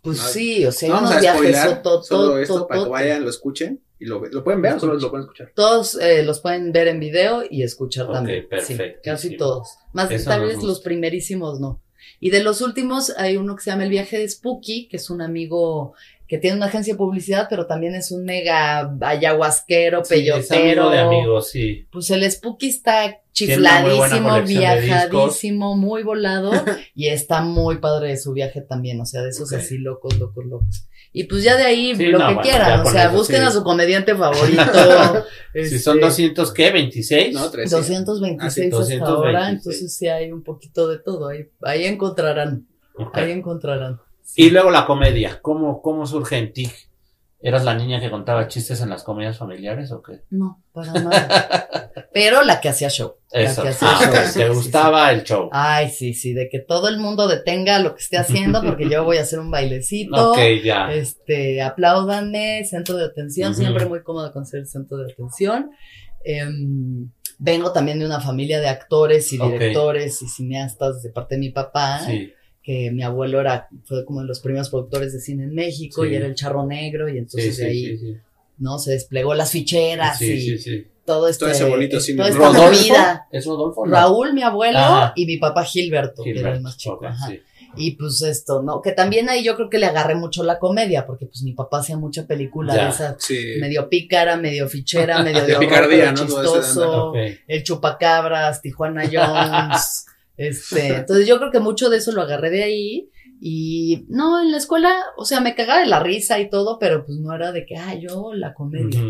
[0.04, 1.56] Pues no, sí, o sea, No unos a viajes
[2.02, 4.94] solo esto to- para que vayan, lo escuchen y lo, lo pueden ver o solo
[4.94, 5.50] lo pueden escuchar.
[5.54, 8.42] Todos eh, los pueden ver en video y escuchar Ok, también.
[8.42, 9.00] Sí, perfectísimo.
[9.02, 9.68] casi todos.
[9.92, 11.80] Más Eso tal vez los primerísimos no.
[12.20, 15.08] Y de los últimos hay uno que se llama El viaje de Spooky, que es
[15.10, 15.94] un amigo
[16.26, 20.88] que tiene una agencia de publicidad, pero también es un mega ayahuasquero, Sí, es peyotero.
[20.88, 21.86] amigo de amigos, sí.
[21.92, 26.52] Pues el Spooky está muy chifladísimo, viajadísimo, muy volado
[26.94, 30.44] y está muy padre de su viaje también, o sea, de esos así locos, locos,
[30.46, 30.86] locos.
[31.12, 33.40] Y pues ya de ahí Sí, lo no, que bueno, quieran, o sea, eso, busquen
[33.40, 33.46] sí.
[33.46, 35.24] a su comediante favorito.
[35.52, 36.72] Si son este, 200, ¿qué?
[36.74, 37.32] ¿26?
[37.32, 37.70] No, tres.
[37.70, 39.02] 226 hasta 226.
[39.02, 42.66] ahora, entonces sí hay un poquito de todo, ahí, ahí encontrarán,
[43.12, 44.00] ahí encontrarán.
[44.36, 45.38] Y luego la comedia.
[45.42, 46.70] ¿Cómo, cómo surge en ti?
[47.40, 50.22] ¿Eras la niña que contaba chistes en las comedias familiares o qué?
[50.30, 51.90] No, para nada.
[52.14, 53.16] Pero la que hacía show.
[53.30, 53.62] Eso.
[53.62, 54.12] La que hacía Ah, show.
[54.12, 55.50] ¿Te sí, gustaba el show?
[55.52, 59.04] Ay, sí, sí, de que todo el mundo detenga lo que esté haciendo porque yo
[59.04, 60.30] voy a hacer un bailecito.
[60.30, 60.90] Ok, ya.
[60.90, 65.70] Este, apláudanme, centro de atención, siempre muy cómoda con ser centro de atención.
[66.24, 71.40] Em, vengo también de una familia de actores y directores y cineastas de parte de
[71.40, 72.00] mi papá.
[72.00, 72.32] Sí.
[72.64, 76.10] Que mi abuelo era, fue como de los primeros productores de cine en México Sí.
[76.10, 78.16] y era el charro negro y entonces sí, de ahí, sí, sí.
[78.58, 78.78] ¿no?
[78.78, 80.86] Se desplegó las ficheras Sí, y sí, sí.
[81.04, 82.16] todo este, Todo ese bonito cine.
[82.18, 82.70] toda esta ¿Rodolfo?
[82.80, 83.26] movida.
[83.30, 83.86] ¿Es Rodolfo?
[83.86, 83.92] No.
[83.92, 85.12] Raúl, mi abuelo, Ajá.
[85.14, 87.00] y mi papá Gilberto, que era el más chico.
[87.04, 87.26] Ajá.
[87.28, 87.40] sí.
[87.76, 88.80] Y pues esto, ¿no?
[88.80, 91.80] Que también ahí yo creo que le agarré mucho la comedia, porque pues mi papá
[91.80, 92.84] hacía mucha película Ya.
[92.84, 93.36] de esa Sí.
[93.60, 96.18] medio pícara, medio fichera, medio de, De horror, picardía, ¿no?
[96.24, 97.16] Chistoso, Ok.
[97.48, 102.62] el chupacabras, Tijuana Jones, este, entonces yo creo que mucho de eso lo agarré de
[102.64, 106.78] ahí y no, en la escuela, o sea, me cagaba de la risa y todo,
[106.78, 109.00] pero pues no era de que, ah, yo la comedia.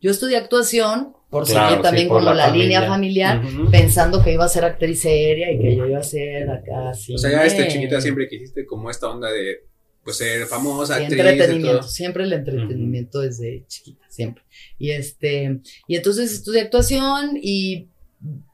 [0.00, 3.40] Yo estudié actuación por Claro, seguir también sí, por como la la, línea familia.
[3.40, 6.90] familiar, pensando que iba a ser actriz seria y que yo iba a ser acá
[6.90, 7.14] así.
[7.14, 9.66] O sea, ya este chiquita siempre quisiste como esta onda de
[10.04, 11.88] pues ser famosa, actriz, de entretenimiento, todo.
[11.88, 14.42] siempre el entretenimiento desde chiquita, siempre.
[14.78, 17.88] Y este, y entonces estudié actuación y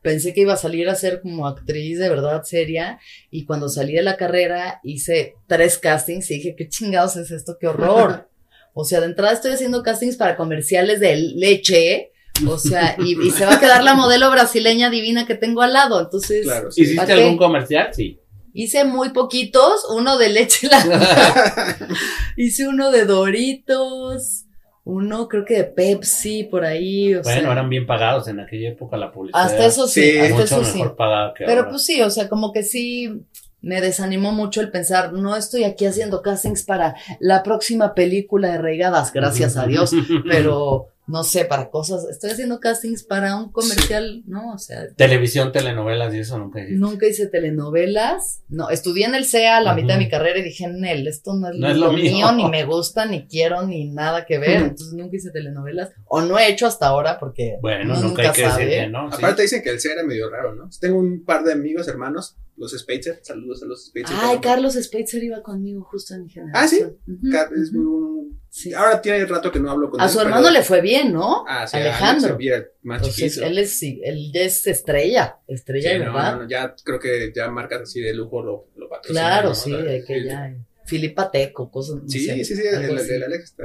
[0.03, 2.99] pensé que iba a salir a ser como actriz de verdad seria
[3.31, 7.57] y cuando salí de la carrera hice tres castings y dije, ¿qué chingados es esto?
[7.61, 8.29] ¡Qué horror!
[8.77, 12.11] O sea, de entrada estoy haciendo castings para comerciales de leche,
[12.49, 15.73] o sea, y, y se va a quedar la modelo brasileña divina que tengo al
[15.75, 16.83] lado, entonces Claro, sí.
[16.83, 17.91] ¿Hiciste algún comercial?
[17.95, 18.19] Sí.
[18.53, 21.79] hice muy poquitos, uno de leche la
[22.37, 24.44] Hice uno de Doritos,
[24.85, 27.53] uno creo que de Pepsi, por ahí, o Bueno, sea.
[27.53, 29.43] eran bien pagados en aquella época la publicidad.
[29.47, 30.79] Hasta eso sí, Sí, hasta mucho eso sí.
[30.79, 31.71] mejor pagada que Pero ahora.
[31.71, 33.23] pues sí, o sea, como que sí
[33.63, 38.59] me desanimó mucho el pensar, no estoy aquí haciendo castings para la próxima película de
[38.59, 39.93] Reigadas, gracias a Dios,
[40.29, 44.55] pero no sé, para cosas, estoy haciendo castings para un comercial, ¿no?
[44.55, 46.79] O sea, Televisión, telenovelas y eso nunca hiciste.
[46.79, 48.43] Nunca hice telenovelas.
[48.49, 49.83] No, estudié en el CEA la Ujú.
[49.83, 52.11] mitad de mi carrera y dije, Nel, esto no es, No es lo mío".
[52.13, 54.63] mío, ni me gusta, ni quiero, ni nada que ver.
[54.63, 55.91] Entonces nunca hice telenovelas.
[56.07, 58.65] O no he hecho hasta ahora porque Bueno, nunca hay que sabe.
[58.67, 59.11] decir que no.
[59.11, 59.19] sí.
[59.19, 60.69] Aparte dicen que el C era medio raro, ¿no?
[60.81, 64.17] Tengo un par de amigos, hermanos, los Spacer, saludos a los Spacer.
[64.21, 66.55] Ay, Carlos Spitzer iba conmigo justo en mi generación.
[66.65, 66.69] Ah,
[67.07, 67.11] ¿sí?
[67.13, 68.73] Ujú, Car- es muy un- Sí.
[68.73, 70.11] Ahora tiene rato que no hablo con A él.
[70.11, 71.45] su pero- hermano le fue bien, ¿no?
[71.49, 72.35] Ah, sí, Alejandro.
[72.37, 76.13] Alex, mira, más Entonces, él es, sí, él ya es estrella, estrella Sí, de no,
[76.15, 76.37] verdad.
[76.37, 79.55] no, no, ya creo que ya marcas así de lujo lo, lo patrocinan, claro, ¿no?
[79.57, 80.55] sí, de que sí, ya.
[80.87, 81.97] Filipa Teco, cosas.
[82.07, 83.65] Sí, sé, sí, sí, el, el, el Alex está.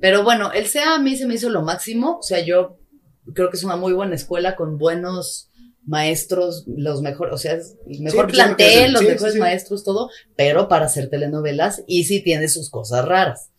[0.00, 2.18] Pero bueno, el SEA a mí se me hizo lo máximo.
[2.18, 2.78] O sea, yo
[3.34, 5.50] creo que es una muy buena escuela con buenos
[5.84, 9.38] maestros, los mejores, o sea, el mejor pues, que plantel, sí, los sí, mejores sí,
[9.38, 9.40] sí.
[9.40, 13.50] maestros, todo, pero para hacer telenovelas y sí tiene sus cosas raras.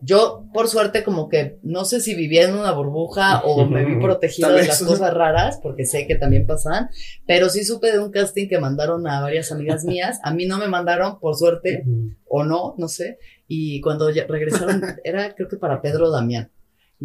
[0.00, 4.00] Yo, por suerte, como que no sé si vivía en una burbuja o me vi
[4.00, 6.88] protegida de las cosas raras, porque sé que también pasan,
[7.26, 10.20] pero sí supe de un casting que mandaron a varias amigas mías.
[10.22, 11.84] A mí no me mandaron, por suerte,
[12.26, 13.18] o no, no sé.
[13.46, 16.50] Y cuando ya regresaron, era creo que para Pedro Damián.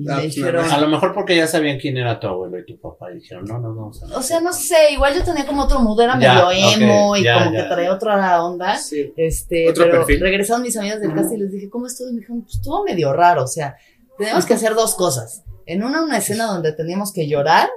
[0.09, 2.79] Ah, pues, dijeron, A lo mejor porque ya sabían quién era tu abuelo y tu
[2.79, 3.87] papá y dijeron, no, no, no.
[4.17, 7.23] o sea, no sé, igual yo tenía como otro mood, era Ya, medio emo y
[7.23, 7.63] ya, como ya.
[7.63, 8.75] que traía otra onda.
[8.77, 9.13] Sí.
[9.15, 10.19] Este, Otro pero perfil.
[10.21, 12.09] regresaron mis amigas del casting y les dije, ¿cómo estuvo?
[12.09, 13.75] Y me dijeron, pues estuvo medio raro, o sea,
[14.17, 15.43] tenemos que hacer dos cosas.
[15.67, 17.69] En una, una escena donde teníamos que llorar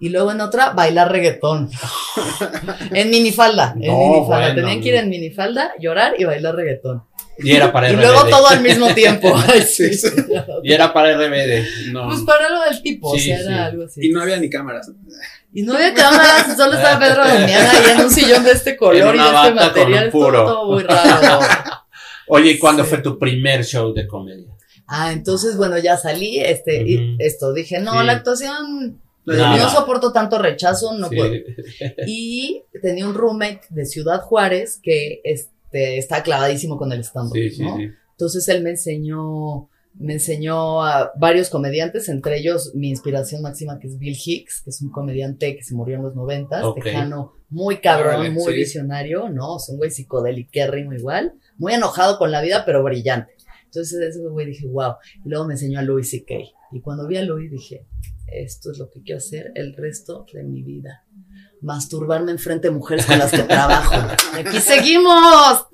[0.00, 1.70] y luego en otra, bailar reggaetón.
[2.92, 4.36] en minifalda, en No, minifalda.
[4.46, 7.04] bueno, Tenían que ir en minifalda, llorar y bailar reggaetón.
[7.38, 8.00] Y era para Y RBD.
[8.00, 9.32] luego todo al mismo tiempo.
[9.52, 9.92] Ay, sí.
[9.94, 10.08] Sí.
[10.62, 11.92] Y era para RBD.
[11.92, 12.08] No.
[12.08, 13.62] Pues para algo del tipo, Sí, o sea, era sí.
[13.62, 14.06] algo así.
[14.06, 14.90] Y no había ni cámaras.
[15.52, 19.14] Y no había cámaras, solo estaba Pedro Damián ahí en un sillón de este color
[19.14, 20.10] y de este material.
[20.10, 20.44] puro.
[20.44, 21.40] todo muy raro.
[22.28, 22.90] Oye, ¿y cuándo Sí.
[22.90, 24.48] fue tu primer show de comedia?
[24.88, 28.06] Ah, entonces, bueno, ya salí, este, y esto, dije, no, Sí.
[28.06, 29.56] la actuación, Nada.
[29.56, 31.16] no soporto tanto rechazo, no Sí.
[31.16, 31.32] puedo.
[32.06, 35.20] Y tenía un roommate de Ciudad Juárez que,
[35.76, 37.76] este, está clavadísimo con el stand-up, Sí, sí, ¿no?
[37.76, 37.88] sí.
[38.12, 43.88] Entonces él me enseñó, me enseñó a varios comediantes, entre ellos mi inspiración máxima que
[43.88, 46.82] es Bill Hicks, que es un comediante que se murió en los noventas, Ok.
[46.82, 48.58] tejano, muy cabrón, Órale, muy sí.
[48.58, 49.56] visionario, ¿no?
[49.58, 50.50] Es un güey psicodélico
[50.96, 53.32] igual, muy enojado con la vida, pero brillante.
[53.66, 54.94] Entonces ese güey dije, wow.
[55.24, 56.34] Y luego me enseñó a Louis C.K.
[56.72, 57.86] Y cuando vi a Louis dije,
[58.26, 61.04] esto es lo que quiero hacer el resto de mi vida.
[61.62, 63.94] Masturbarme enfrente de mujeres con las que trabajo.
[64.36, 65.66] Y aquí seguimos.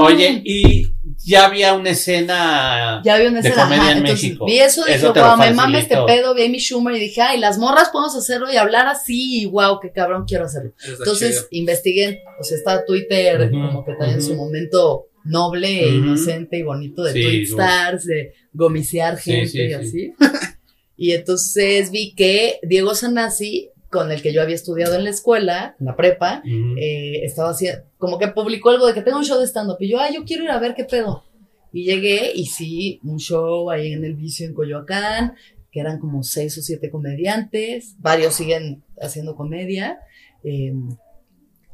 [0.00, 0.92] Oye, y
[1.24, 3.00] ya había una escena.
[3.04, 4.46] Ya vi una de escena, comedia ajá, en entonces México.
[4.46, 7.38] vi eso dije, wow, me mama este pedo, vi a Amy Schumer y dije, ay,
[7.38, 10.72] las morras podemos hacerlo y hablar así, y wow, qué cabrón quiero hacerlo.
[10.82, 11.46] Eso Entonces chido.
[11.52, 16.62] investigué, o sea, está Twitter como que también en su momento noble e inocente y
[16.62, 17.50] bonito de Sí, tweet uf.
[17.50, 19.72] stars, de gomiciar Sí, gente sí, y sí.
[19.74, 20.14] así.
[20.96, 25.76] y entonces vi que Diego Sanasi, con el que yo había estudiado en la escuela,
[25.78, 26.76] en la prepa, Ujú.
[26.78, 29.88] eh, estaba haciendo, como que publicó algo de que tengo un show de stand-up y
[29.88, 31.24] yo, ay, yo quiero ir a ver qué pedo.
[31.72, 35.34] Y llegué y sí, un show ahí en el vicio en Coyoacán,
[35.70, 39.98] que eran como seis o siete comediantes, varios siguen haciendo comedia.
[40.42, 40.72] eh,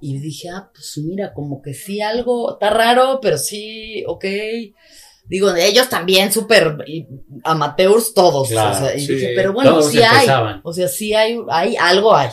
[0.03, 4.25] y dije, ah, pues mira, como que sí algo, está raro, pero sí, ok.
[5.31, 6.77] Digo, ellos también súper
[7.45, 8.49] amateurs todos.
[8.49, 9.15] Claro, o sea, y sí.
[9.15, 10.23] dije, pero bueno, sí hay.
[10.23, 10.61] empezaban.
[10.65, 12.31] O sea, sí hay, hay, algo hay.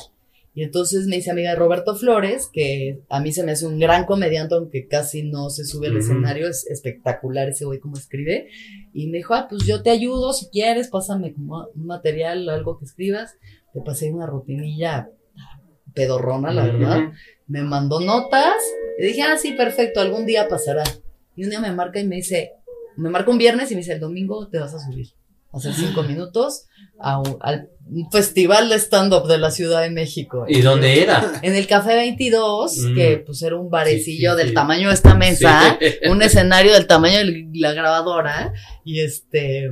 [0.55, 3.77] Y entonces me hice amiga de Roberto Flores, que a mí se me hace un
[3.77, 6.05] gran comediante, aunque casi no se sube al Ujú.
[6.05, 8.47] escenario, es espectacular ese güey como escribe.
[8.95, 12.79] Y me dijo, ah, pues yo te ayudo si quieres, pásame como un material, algo
[12.79, 13.35] que escribas.
[13.75, 15.11] Le pasé una rutinilla
[15.93, 16.71] pedorrona, la Ujú.
[16.79, 17.11] verdad.
[17.45, 18.55] Me mandó notas
[18.97, 20.83] y dije, ah, sí, perfecto, algún día pasará.
[21.35, 22.53] Y un día me marca y me dice,
[22.97, 25.07] me marca un viernes y me dice, el domingo te vas a subir.
[25.53, 26.65] Hacer cinco minutos
[26.99, 27.69] a un, al
[28.11, 30.45] festival de stand-up de la Ciudad de México.
[30.47, 31.39] ¿Y dónde era?
[31.41, 32.95] En el Café 22, Mm.
[32.95, 34.53] que pues era un barecillo Sí, sí, del sí.
[34.53, 35.79] tamaño de esta mesa,
[36.11, 39.71] un escenario del tamaño de la grabadora, y este,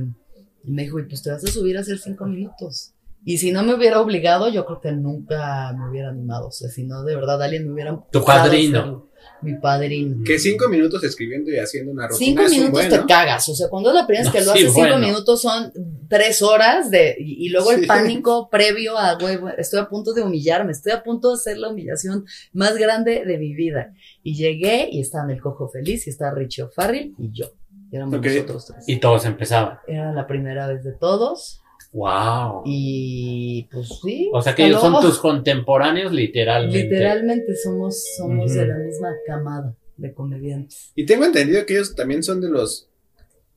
[0.64, 2.92] me dijo, y pues te vas a subir a hacer cinco minutos.
[3.24, 6.48] Y si no me hubiera obligado, yo creo que nunca me hubiera animado.
[6.48, 9.08] O sea, si no, de verdad, alguien me hubiera Tu padrino.
[9.42, 10.24] Mi padrino.
[10.24, 12.26] Que cinco minutos escribiendo y haciendo una rutina.
[12.26, 13.06] Cinco es un minutos buen, te ¿no?
[13.06, 13.48] cagas.
[13.48, 15.06] O sea, cuando es la primera vez que No, lo sí, haces, cinco bueno.
[15.06, 15.72] minutos son
[16.08, 17.16] tres horas de.
[17.18, 17.86] Y, y luego el Sí.
[17.86, 21.68] pánico previo a, güey, estoy a punto de humillarme, estoy a punto de hacer la
[21.68, 23.92] humillación más grande de mi vida.
[24.22, 27.46] Y llegué y estaban el cojo feliz y está Richie O'Farrill y yo.
[27.92, 28.84] Y éramos nosotros tres.
[28.88, 29.78] Y todos empezaban.
[29.86, 31.60] Era la primera vez de todos.
[31.92, 32.62] Wow.
[32.66, 34.30] Y pues sí.
[34.32, 36.82] O sea que ellos son tus contemporáneos literalmente.
[36.84, 40.92] Literalmente somos, somos de la misma camada de comediantes.
[40.94, 42.88] Y tengo entendido que ellos también son de los.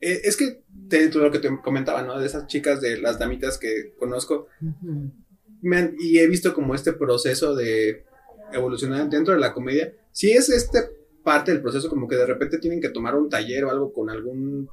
[0.02, 2.18] eh, es que te, tú lo que te comentaba, ¿no?
[2.20, 4.48] De esas chicas de las damitas que conozco.
[5.62, 8.06] Me han- y he visto como este proceso de
[8.54, 9.94] evolucionar dentro de la comedia.
[10.12, 10.80] Si es este
[11.24, 14.10] parte del proceso, como que de repente tienen que tomar un taller o algo con
[14.10, 14.70] algún.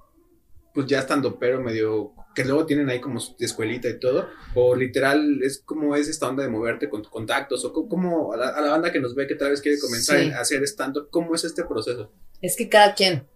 [0.73, 2.13] Pues ya estando pero medio.
[2.37, 4.29] Que luego tienen ahí como su escuelita y todo.
[4.55, 7.65] O literal, es como es esta onda de moverte con contactos.
[7.65, 9.79] O co- como a la, a la banda que nos ve que tal vez quiere
[9.81, 10.31] comenzar Sí.
[10.31, 11.09] a hacer stand-up.
[11.11, 12.13] ¿Cómo es este proceso?
[12.43, 13.27] Es que cada quien.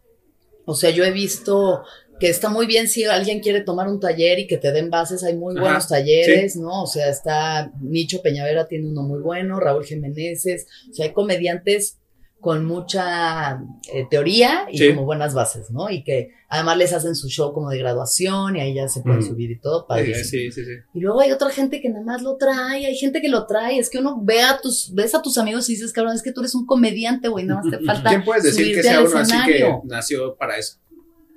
[0.66, 1.82] O sea, yo he visto
[2.20, 5.24] que está muy bien si alguien quiere tomar un taller y que te den bases,
[5.24, 6.82] hay muy Ajá, buenos talleres, ¿no?
[6.82, 10.44] O sea, está Nicho Peñavera tiene uno muy bueno, Raúl Jiménez,
[10.90, 11.96] o sea, hay comediantes
[12.40, 13.60] con mucha
[13.92, 14.88] eh, teoría y Sí.
[14.88, 15.90] como buenas bases, ¿no?
[15.90, 19.20] Y que además les hacen su show como de graduación y ahí ya se pueden
[19.20, 19.26] Mm.
[19.28, 20.24] subir y todo, padrísimo.
[20.24, 20.70] Sí, sí, sí.
[20.94, 23.78] Y luego hay otra gente que nada más lo trae, hay gente que lo trae,
[23.78, 26.32] es que uno ve a tus, ves a tus amigos y dices, cabrón, es que
[26.32, 29.18] tú eres un comediante, güey, nada más te falta ¿Quién puedes decir que sea uno
[29.18, 30.78] así que nació para eso?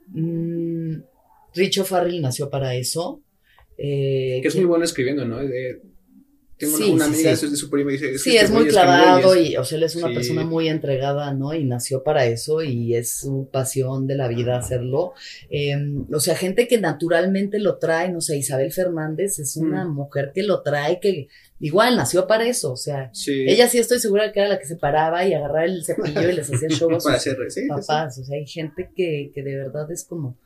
[0.07, 1.01] Mm,
[1.55, 3.21] Richo Farrell nació para eso.
[3.77, 5.37] Eh, Que es muy bueno escribiendo, ¿no?
[5.37, 5.81] De-
[6.57, 7.49] tengo Sí, una, una sí, amiga sí.
[7.49, 9.77] de su prima y dice, Sí, que este es muy clavado es- y, o sea,
[9.77, 11.53] él es una persona muy entregada, ¿no?
[11.53, 15.13] Y nació para eso y es su pasión de la vida hacerlo.
[15.49, 15.75] Eh,
[16.11, 19.93] o sea, gente que naturalmente lo trae, no sé, Isabel Fernández es una Mm.
[19.95, 21.27] mujer que lo trae, que
[21.59, 23.45] igual nació para eso, o sea, Sí.
[23.47, 26.33] ella sí estoy segura que era la que se paraba y agarraba el cepillo y
[26.33, 29.55] les hacía show a para sus hacer, papás, o sea, hay gente que, que de
[29.55, 30.37] verdad es como...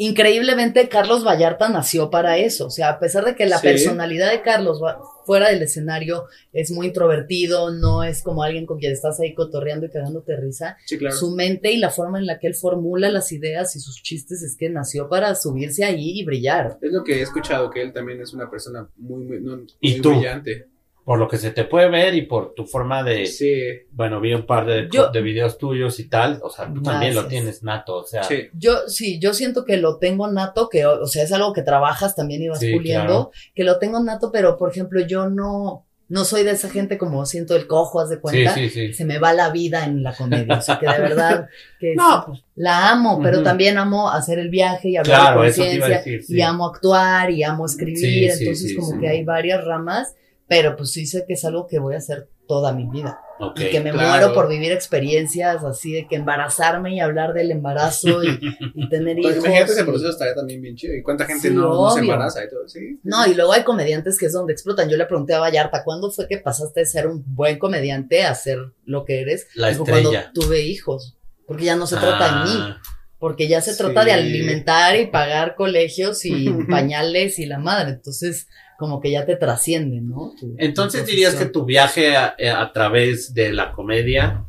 [0.00, 3.66] Increíblemente, Carlos Vallarta nació para eso, o sea, a pesar de que la Sí.
[3.66, 4.80] personalidad de Carlos
[5.26, 9.86] fuera del escenario es muy introvertido, no es como alguien con quien estás ahí cotorreando
[9.86, 11.16] y cagándote risa, Sí, claro.
[11.16, 14.40] su mente y la forma en la que él formula las ideas y sus chistes
[14.42, 16.78] es que nació para subirse ahí y brillar.
[16.80, 19.90] Es lo que he escuchado, que él también es una persona muy, muy, no, ¿Y
[19.94, 20.10] muy tú?
[20.10, 20.68] brillante.
[21.08, 24.34] Por lo que se te puede ver y por tu forma de, Sí, bueno, vi
[24.34, 27.62] un par de, Yo- de videos tuyos y tal, o sea, tú también lo tienes
[27.62, 28.48] nato, o sea, sí.
[28.52, 31.62] Yo sí, yo siento que lo tengo nato, que o o sea, es algo que
[31.62, 33.30] trabajas también y vas Sí, puliendo, claro.
[33.54, 37.24] que lo tengo nato, pero por ejemplo, yo no no soy de esa gente como
[37.26, 38.52] siento el cojo, haz de cuenta.
[38.54, 38.92] sí, sí, sí.
[38.94, 42.02] Se me va la vida en la comedia, o sea que de verdad que No,
[42.20, 46.02] sí, pues, la amo, pero también amo hacer el viaje y hablar Claro, de conciencia
[46.06, 48.98] y amo actuar y amo escribir, entonces sí, como sí.
[49.00, 50.14] que hay varias ramas,
[50.48, 53.60] pero pues sí sé que es algo que voy a hacer toda mi vida ok.
[53.60, 54.08] y que me claro.
[54.08, 58.38] muero por vivir experiencias así de que embarazarme y hablar del embarazo y,
[58.74, 59.44] y tener Pues hijos.
[59.44, 60.94] imagínate ese proceso estaría también bien chido.
[60.94, 62.66] ¿Y cuánta gente Sí, no, no se embaraza y todo?
[62.66, 62.98] Sí.
[63.02, 64.88] No, y luego hay comediantes que es donde explotan.
[64.88, 68.34] Yo le pregunté a Vallarta, ¿cuándo fue que pasaste de ser un buen comediante a
[68.34, 69.46] ser lo que eres?
[69.54, 70.30] La Dijo, estrella.
[70.32, 71.18] cuando tuve hijos.
[71.46, 72.80] Porque ya no se trata de mí, Ah,
[73.18, 73.78] porque ya se Sí.
[73.78, 77.90] trata de alimentar y pagar colegios y pañales y la madre.
[77.90, 80.32] Entonces, como que ya te trasciende, ¿no?
[80.38, 84.44] Tu- Entonces tu dirías que tu viaje a, eh, a través de la comedia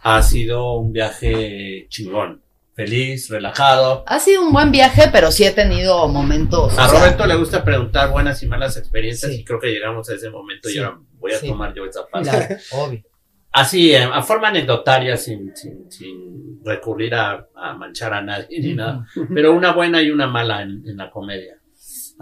[0.00, 2.42] ha sido un viaje chingón,
[2.74, 4.04] feliz, relajado.
[4.06, 6.78] Ha sido un buen viaje, pero sí he tenido momentos.
[6.78, 9.40] A sea, Roberto le gusta preguntar buenas y malas experiencias Sí.
[9.40, 11.48] y creo que llegamos a ese momento y ahora voy a Sí.
[11.48, 12.28] tomar yo esa parte.
[12.28, 13.02] Claro, obvio.
[13.52, 18.74] Así, eh, a forma anecdotaria, sin, sin, sin recurrir a, a manchar a nadie ni
[18.74, 21.56] nada, pero una buena y una mala en, en la comedia.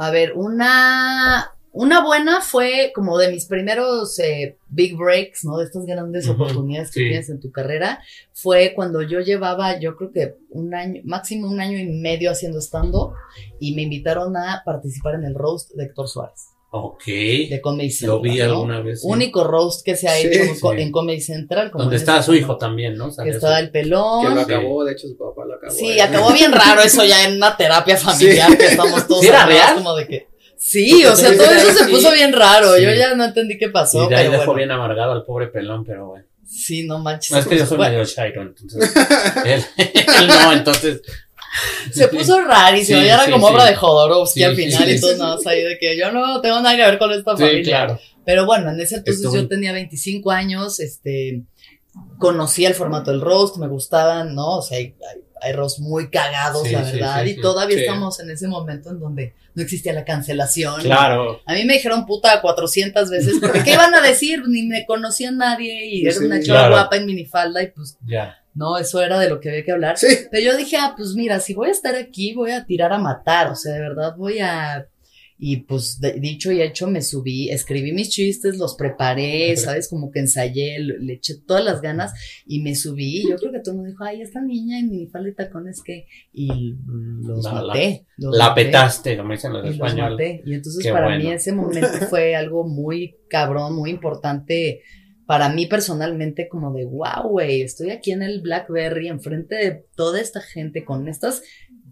[0.01, 5.59] A ver, una, una buena fue como de mis primeros eh, big breaks, ¿no?
[5.59, 7.09] De estas grandes oportunidades que sí.
[7.11, 8.03] tienes en tu carrera.
[8.33, 12.63] Fue cuando yo llevaba, yo creo que un año, máximo un año y medio haciendo
[12.63, 13.13] stand-up
[13.59, 17.05] y me invitaron a participar en el roast de Héctor Suárez, Ok.
[17.07, 18.17] de Comedy Central.
[18.17, 18.45] Lo vi ¿no?
[18.45, 19.01] alguna vez.
[19.03, 19.07] sí.
[19.09, 20.81] Único roast que se ha Sí, hecho en co- sí.
[20.83, 21.71] en Comedy Central.
[21.73, 23.11] como Donde está ese su hijo también, ¿no?
[23.17, 24.23] Que estaba el pelón.
[24.23, 24.43] Que lo Sí.
[24.53, 25.73] acabó, de hecho su papá lo acabó.
[25.73, 26.03] Sí, ¿eh?
[26.03, 29.75] acabó bien raro eso ya en una terapia familiar que estamos todos ¿Sí era real?
[29.75, 32.77] como de que sí, o sea, todo eso se puso bien raro.
[32.77, 32.83] Sí.
[32.85, 34.57] Yo ya no entendí qué pasó, Y de ahí pero dejó bueno.
[34.59, 36.25] bien amargado al pobre pelón, pero bueno.
[36.47, 37.31] Sí, no manches.
[37.33, 38.93] No, es que yo soy Bueno, medio chairo, entonces.
[39.45, 41.01] él, él no, entonces.
[41.93, 43.55] se puso rarísimo, Sí, ya era sí, como sí.
[43.55, 46.77] obra de Jodorowsky al final y nada más ahí de que yo no tengo nada
[46.77, 47.63] que ver con esta Sí, familia.
[47.65, 48.01] claro.
[48.25, 51.43] Pero bueno, en ese entonces Estuvo- yo tenía 25 años, este,
[52.19, 54.59] conocía el formato del roast, me gustaban, ¿no?
[54.59, 58.47] O sea, hay, hay, hay roast muy cagados, la verdad, y todavía estamos en ese
[58.47, 60.81] momento en donde no existía la cancelación.
[60.83, 61.41] Claro.
[61.47, 64.43] A mí me dijeron puta 400 veces, porque ¿qué iban a decir?
[64.47, 66.75] Ni me conocía nadie y era una chava claro.
[66.75, 68.37] guapa en minifalda y pues Ya.
[68.55, 69.97] No, eso era de lo que había que hablar.
[69.99, 70.07] Sí.
[70.31, 72.99] Pero yo dije, ah, pues mira, si voy a estar aquí, voy a tirar a
[72.99, 74.87] matar, o sea, de verdad voy a...
[75.43, 79.89] Y pues de- dicho y hecho me subí, escribí mis chistes, los preparé, ¿sabes?
[79.89, 82.13] Como que ensayé, le, le eché todas las ganas
[82.45, 83.21] y me subí.
[83.23, 85.81] Y yo creo que todo el mundo dijo, ay, esta niña en minifalda y tacones
[85.83, 86.05] que...
[86.35, 86.75] Y
[87.23, 88.05] los La- la- maté.
[88.19, 88.65] los La maté.
[88.67, 90.11] petaste, como dicen los Y los españoles.
[90.11, 90.43] maté.
[90.45, 91.25] Y entonces Qué para bueno.
[91.25, 94.83] mí ese momento fue algo muy cabrón, muy importante
[95.31, 100.21] para mí personalmente como de, wow, güey, estoy aquí en el Blackberry enfrente de toda
[100.21, 101.41] esta gente con estas,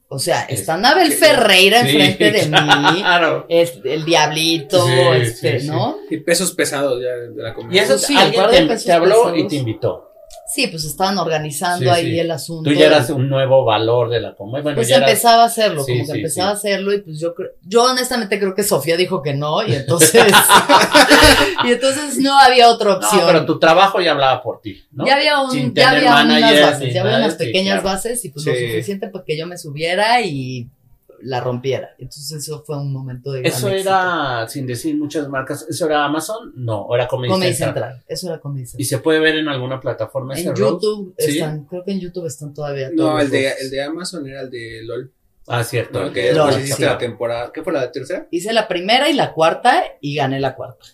[0.09, 3.47] o sea, Es- está Anabel sí, Ferreira Sí, enfrente de mí, Claro.
[3.49, 5.71] es el diablito, Sí, este, sí, sí.
[5.71, 5.99] ¿no?
[6.11, 7.83] Y pesos pesados ya de la Y comedia.
[7.85, 10.08] eso Sí, alguien te, te habló y te invitó.
[10.51, 12.21] Sí, pues estaban organizando Sí, ahí sí.
[12.21, 12.71] el asunto.
[12.71, 14.63] Tú ya eras un nuevo valor de la comedia.
[14.63, 17.21] Bueno, pues ya eras- empezaba a hacerlo, Sí, como que empezaba a hacerlo y pues
[17.21, 20.25] yo creo, yo honestamente creo que Sofía dijo que no y entonces,
[21.65, 23.21] y entonces no había otra opción.
[23.21, 25.07] No, pero tu trabajo ya hablaba por ti, ¿no?
[25.07, 27.97] Ya había, un, ya había unas bases, ya había unas sí, pequeñas claro.
[27.97, 30.69] bases y pues lo suficiente para que yo me subiera y
[31.23, 31.91] la rompiera.
[31.99, 33.89] Entonces eso fue un momento de gran Eso éxito.
[33.91, 36.53] era, sin decir muchas marcas, ¿eso era Amazon?
[36.57, 37.75] No, era Comedy, Comedy Central.
[37.93, 38.87] Central, eso era Comedy ¿Y Central.
[38.87, 40.55] se puede ver en alguna plataforma ese En?
[40.55, 41.39] YouTube ¿Sí?
[41.39, 42.91] están, creo que en YouTube están todavía.
[42.95, 45.13] todos No, el de, el de Amazon era el de LOL.
[45.47, 46.13] Ah, cierto.
[46.13, 46.89] Que de- LOL, después hiciste sí.
[46.89, 47.51] la temporada.
[47.53, 48.27] ¿Qué fue la tercera?
[48.31, 50.85] Hice la primera y la cuarta y gané la cuarta.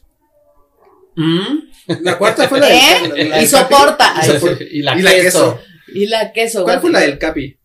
[1.17, 2.03] Mm.
[2.03, 3.09] La cuarta fue la ¿Eh?
[3.15, 4.15] del la Y del soporta.
[4.15, 4.27] Capi.
[4.27, 4.65] Y soporta.
[4.65, 5.23] y la, Y la queso.
[5.23, 5.59] queso.
[5.95, 6.65] Y la queso.
[6.65, 7.57] ¿Cuál fue la del Capi?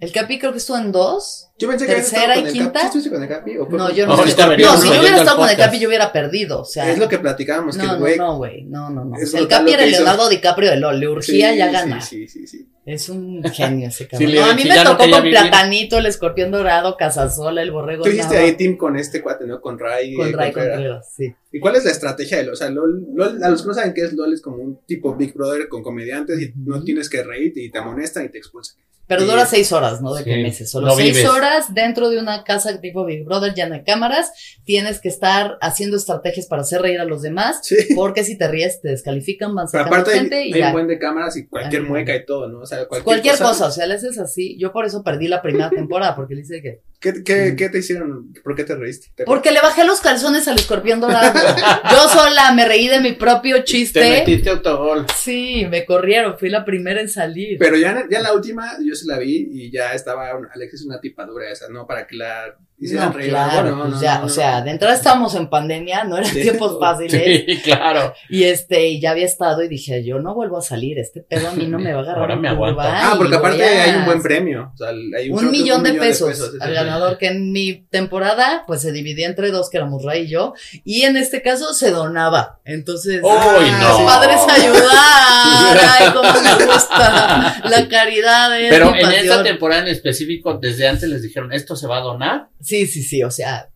[0.00, 1.48] El Capi creo que estuvo en dos.
[1.58, 2.72] Yo pensé que ¿Tercera y quinta?
[2.72, 2.80] Capi.
[2.80, 3.58] ¿Sí estuviste con el Capi?
[3.58, 4.14] ¿O fue No, yo no.
[4.14, 4.56] Ahorita sé.
[4.56, 5.56] No, si yo hubiera estado con el.
[5.58, 6.62] Capi, yo hubiera perdido.
[6.62, 8.16] O sea, Es lo que platicábamos, que no, el no, güey.
[8.16, 8.62] no, güey.
[8.62, 9.16] No, no, no.
[9.18, 9.92] El Capi era que el.
[9.92, 10.98] Leonardo DiCaprio de LOL.
[10.98, 12.02] Le urgía Sí, ya ganar.
[12.02, 12.66] Sí, sí, sí.
[12.86, 14.34] Es un genio ese cabrón.
[14.34, 15.22] No, a mí me no tocó con.
[15.22, 18.04] Platanito, el escorpión dorado, Casasola, el borrego.
[18.04, 19.60] Tú hiciste ahí team con este cuate, ¿no?
[19.60, 20.14] Con Ray.
[20.14, 21.12] con eh, Ray Contreras.
[21.14, 21.34] Sí.
[21.52, 22.52] ¿Y cuál es la estrategia de LOL?
[22.54, 24.80] O sea, LOL, LOL, a los que no saben qué es LOL, es como un
[24.86, 28.38] tipo Big Brother con comediantes y no tienes que reírte y te amonestan y te
[28.38, 28.76] expulsan.
[29.10, 30.70] Pero dura seis horas, no de Sí, que meses.
[30.70, 31.28] Solo no seis vives.
[31.28, 34.30] horas dentro de una casa tipo Big Brother llena de cámaras.
[34.64, 37.58] Tienes que estar haciendo estrategias para hacer reír a los demás.
[37.62, 37.76] Sí.
[37.94, 40.66] Porque si te ríes, te descalifican, van Pero sacando aparte hay, gente y hay ya.
[40.68, 42.60] un buen de cámaras y cualquier Ay, mueca y todo, ¿no?
[42.60, 43.66] O sea, cualquier, Cualquier cosa.
[43.66, 44.56] o sea, le haces así.
[44.58, 46.80] Yo por eso perdí la primera temporada, porque le hice que.
[47.00, 48.30] ¿Qué, qué, qué te hicieron?
[48.44, 49.08] ¿Por qué te reíste?
[49.16, 51.32] ¿Te Porque le bajé los calzones al escorpión dorado.
[51.90, 54.00] Yo sola me reí de mi propio Te chiste.
[54.00, 55.06] metiste autogol.
[55.18, 57.56] Sí, me corrieron, fui la primera en salir.
[57.58, 61.24] Pero ya, ya en la última, yo la vi y ya estaba Alexis una tipa
[61.24, 61.86] dura esa, ¿no?
[61.86, 63.30] Para que la no, reír.
[63.30, 64.28] claro, No, pues no, ya, no, o no.
[64.30, 66.42] sea, de entrada estábamos en pandemia, no eran Sí.
[66.42, 67.10] tiempos fáciles.
[67.46, 68.14] Sí, claro.
[68.28, 71.48] Y este, y ya había estado y dije, yo no vuelvo a salir, este pedo
[71.48, 72.20] a mí no me va a agarrar.
[72.22, 73.10] Ahora me curva aguanta.
[73.12, 74.70] Ah, porque aparte a- hay un buen premio.
[74.74, 76.74] O sea, hay Un es millón de pesos ese al es.
[76.74, 80.54] ganador, que en mi temporada, pues se dividía entre dos, que éramos Ray y yo,
[80.84, 82.60] y en este caso se donaba.
[82.64, 88.98] Entonces, ¡Uy, ah, los padres ayudar, ay, cómo me gusta la caridad es Pero mi
[89.00, 89.24] en pasión.
[89.24, 92.48] esta temporada en específico, desde antes les dijeron, ¿esto se va a donar?
[92.60, 93.70] Sí, sí, sí, o sea,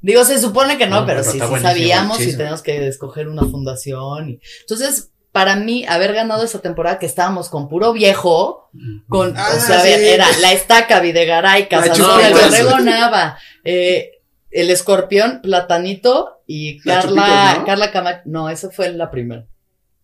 [0.00, 3.28] digo, se supone que no, No, pero, pero sí, sí sabíamos y tenemos que escoger
[3.28, 4.30] una fundación.
[4.30, 4.40] Y...
[4.60, 8.70] Entonces, para mí, haber ganado esa temporada que estábamos con puro viejo,
[9.08, 9.88] con, Ah, o sea, sí.
[9.90, 12.38] era la estaca Videgaray, Casanova, Chupito.
[12.38, 14.12] el Borrego Nava, eh,
[14.50, 17.66] el escorpión, Platanito y La Carla, Chupitos, ¿no?
[17.66, 18.20] Carla Camacho.
[18.24, 19.46] No, esa fue la primera.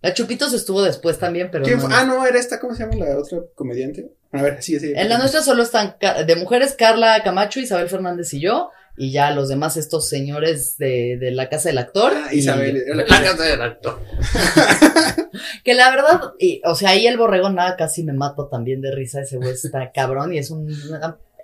[0.03, 1.91] La Chupitos estuvo después también, pero ¿Quién no, fue?
[1.91, 1.97] no.
[1.97, 4.11] Ah, no, era esta, ¿cómo se llama la otra comediante?
[4.33, 4.93] A ver, sí, sí.
[4.97, 9.31] En la nuestra solo están de mujeres Carla Camacho, Isabel Fernández y yo, y ya
[9.31, 12.13] los demás estos señores de, de la casa del actor.
[12.15, 12.83] Ah, Isabel.
[12.95, 14.01] la casa del actor.
[15.65, 18.95] que la verdad, y, o sea, ahí el borregón nada casi me mato también de
[18.95, 20.69] risa, ese güey está cabrón y es un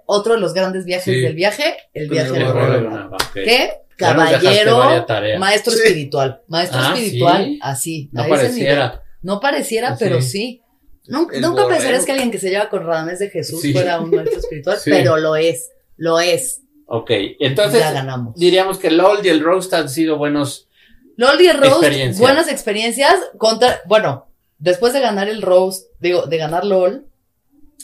[0.07, 1.21] otro de los grandes viajes Sí.
[1.21, 2.67] del viaje, el viaje el del borregón.
[2.69, 2.91] borregón.
[2.91, 3.35] Bueno, ok.
[3.35, 3.71] ¿Qué?
[3.97, 5.07] Caballero,
[5.39, 5.79] maestro Sí.
[5.83, 7.59] espiritual, maestro Ah, espiritual, ¿sí?
[7.63, 9.03] así, No pareciera.
[9.23, 10.05] No pareciera, Sí.
[10.05, 10.63] pero sí.
[11.09, 13.73] Nunca, nunca pensarías que alguien que se lleva con Radamés de Jesús Sí.
[13.73, 14.91] fuera un maestro espiritual, Sí.
[14.91, 16.63] pero lo es, lo es.
[16.87, 18.35] Ok, entonces ya ganamos.
[18.37, 20.69] diríamos que LOL y el Roast han sido buenos.
[21.17, 24.29] LOL y el Roast, buenas experiencias contra, bueno,
[24.59, 27.07] después de ganar el Roast, digo, de ganar LOL,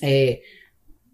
[0.02, 0.42] eh,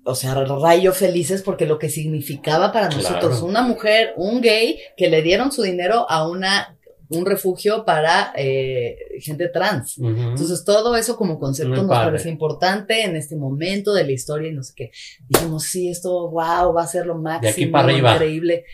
[0.05, 3.03] o sea, rayo felices porque lo que significaba para Claro.
[3.03, 6.77] nosotros, una mujer, un gay, que le dieron su dinero a una,
[7.11, 9.99] un refugio para eh, gente trans.
[9.99, 14.55] Entonces, todo eso como concepto nos parece importante en este momento de la historia y
[14.55, 14.91] no sé qué.
[15.29, 18.65] Dijimos, sí, esto, wow, va a ser lo máximo, aquí para increíble.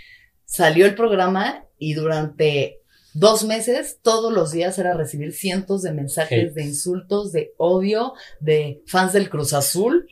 [0.45, 2.83] Salió el programa y durante
[3.15, 8.83] dos meses, todos los días era recibir cientos de mensajes de insultos, de odio, de
[8.87, 10.07] fans del Cruz Azul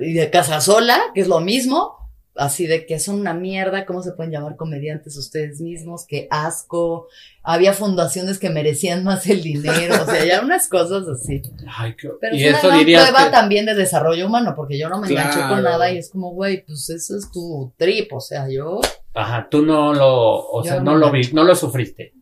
[0.00, 2.01] y de Casasola, que es lo mismo.
[2.34, 6.06] Así de que son una mierda, ¿cómo se pueden llamar comediantes ustedes mismos?
[6.08, 7.08] Qué asco.
[7.42, 11.42] Había fundaciones que merecían más el dinero, o sea, ya unas cosas así.
[11.76, 14.88] Ay, qué- Pero y es una eso prueba que- también de desarrollo humano, porque yo
[14.88, 15.48] no me Claro.
[15.54, 18.80] con nada y es como, güey, pues eso es tu trip, o sea, yo,
[19.14, 22.14] Ajá, tú no lo, o Yo sea, no lo vi, no lo sufriste.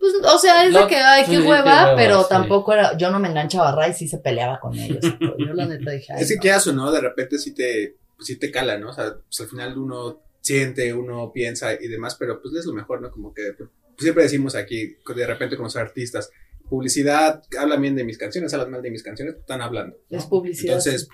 [0.00, 2.26] pues, o sea, es No, de que, ay, qué sí, hueva, hueva, pero sí.
[2.28, 4.98] tampoco era, yo no me enganchaba a Ray, sí se peleaba con ellos.
[5.20, 6.40] yo la neta dije, ay, Es que no.
[6.42, 8.90] quieras o no, de repente sí te, pues sí te cala, ¿no?
[8.90, 12.72] O sea, pues al final uno siente, uno piensa y demás, pero pues es lo
[12.74, 13.10] mejor, ¿no?
[13.10, 16.30] Como que pues, siempre decimos aquí, de repente con los artistas,
[16.68, 19.96] publicidad, hablan bien de mis canciones, hablan mal de mis canciones, están hablando.
[20.10, 20.18] ¿no?
[20.18, 20.76] Es publicidad.
[20.76, 21.08] Entonces,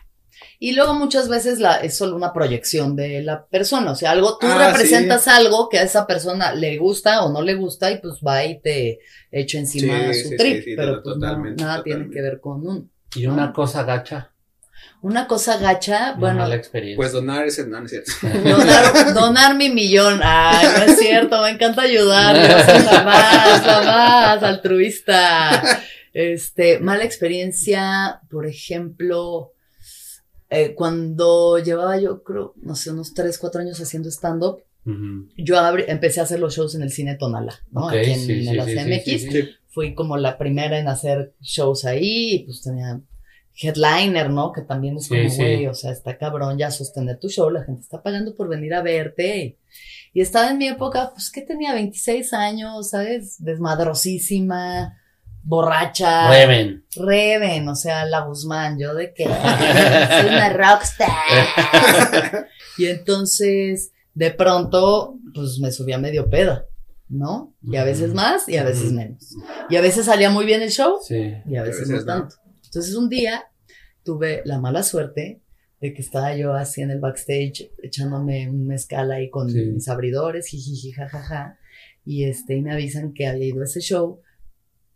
[0.59, 4.39] Y luego muchas veces la, es solo una proyección de la persona, o sea, algo,
[4.39, 7.99] tú Ah, representas algo que a esa persona le gusta o no le gusta y
[8.01, 9.01] pues va y te
[9.33, 12.17] echa encima Sí, su sí, trip, sí, sí, pero pues no, totalmente, nada tiene totalmente.
[12.17, 12.89] que ver con uno.
[13.17, 14.30] Y una cosa gacha,
[15.03, 16.97] Una cosa gacha, una bueno, mala experiencia.
[16.97, 18.13] Pues donar ese, no, no es cierto.
[18.49, 25.81] donar, donar mi millón, ay, no es cierto, me encanta ayudar, yo jamás, jamás, altruista.
[26.13, 29.53] Este, mala experiencia, por ejemplo,
[30.51, 35.29] eh, cuando llevaba yo creo, no sé, unos 3, 4 años haciendo stand-up, Ujú.
[35.37, 37.89] yo abri- empecé a hacer los shows en el cine Tonala, ¿no?
[37.89, 39.05] Aquí en, sí, en sí, la sí, CMX.
[39.05, 39.49] sí, sí, sí.
[39.69, 43.01] Fui como la primera en hacer shows ahí, y pues tenía
[43.61, 44.53] headliner, ¿no?
[44.53, 45.37] Que también es como, sí.
[45.37, 48.75] güey, o sea, está cabrón ya sostener tu show, la gente está pagando por venir
[48.75, 49.59] a verte.
[50.13, 53.37] Y, estaba en mi época, pues que tenía 26 años, ¿sabes?
[53.45, 54.99] Desmadrosísima,
[55.43, 56.29] borracha.
[56.31, 56.85] Reven.
[56.97, 62.49] Reven, o sea, la Guzmán, yo de que soy una rockstar.
[62.79, 66.67] y entonces, de pronto, pues me subía medio peda,
[67.09, 67.55] ¿no?
[67.63, 69.37] Y a veces más y a veces menos.
[69.69, 71.35] Y a veces salía muy bien el show Sí.
[71.47, 72.05] y a veces, no.
[72.05, 72.37] tanto.
[72.65, 73.50] Entonces un día
[74.11, 75.41] tuve la mala suerte
[75.81, 79.61] de que estaba yo así en el backstage echándome un mezcal ahí con Sí.
[79.67, 81.59] mis abridores, jijiji, jajaja,
[82.05, 84.21] y este, y me avisan que había ido a ese show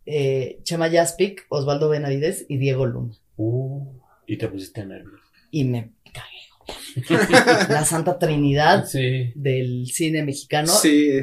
[0.07, 3.15] eh, Chema Jaspic, Osvaldo Benavides y Diego Luna.
[3.37, 3.87] Uh,
[4.27, 5.23] y te pusiste nervioso.
[5.53, 7.07] Y me cagué.
[7.73, 9.33] La Santa Trinidad Sí.
[9.37, 11.21] del cine mexicano Sí.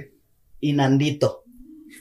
[0.62, 1.41] y Nandito.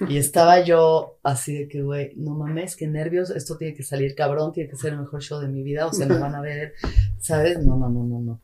[0.09, 4.14] Y estaba yo así de que, güey, no mames, qué nervios, esto tiene que salir
[4.14, 6.40] cabrón, tiene que ser el mejor show de mi vida, o sea, me van a
[6.40, 6.72] ver,
[7.20, 7.59] ¿sabes?
[7.59, 8.40] No, no, no, no, no.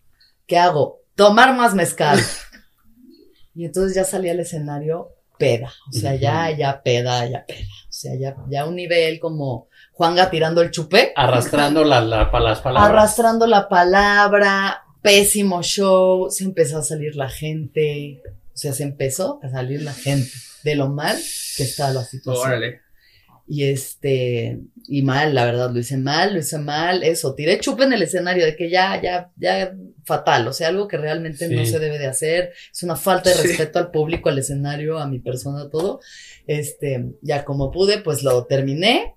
[0.46, 1.00] ¿Qué hago?
[1.14, 2.18] Tomar más mezcal.
[3.54, 7.92] Y entonces ya salí al escenario peda, o sea, ya, ya peda, ya peda, o
[7.92, 12.60] sea, ya, ya un nivel como Juanga tirando el chupé, Arrastrando la, la, pa- las
[12.60, 12.90] palabras.
[12.90, 18.22] arrastrando la palabra, pésimo show, se empezó a salir la gente,
[18.56, 20.30] o sea, se empezó a salir la gente
[20.64, 21.14] de lo mal
[21.58, 22.48] que está la situación.
[22.48, 22.80] Órale.
[23.46, 27.84] Y este, y mal, la verdad, lo hice mal, lo hice mal, eso, tiré chupe
[27.84, 29.72] en el escenario de que ya, ya, ya,
[30.04, 33.36] fatal, o sea, algo que realmente no se debe de hacer, es una falta de
[33.36, 33.48] Sí.
[33.48, 36.00] respeto al público, al escenario, a mi persona, todo.
[36.46, 39.14] Este, ya como pude, pues lo terminé,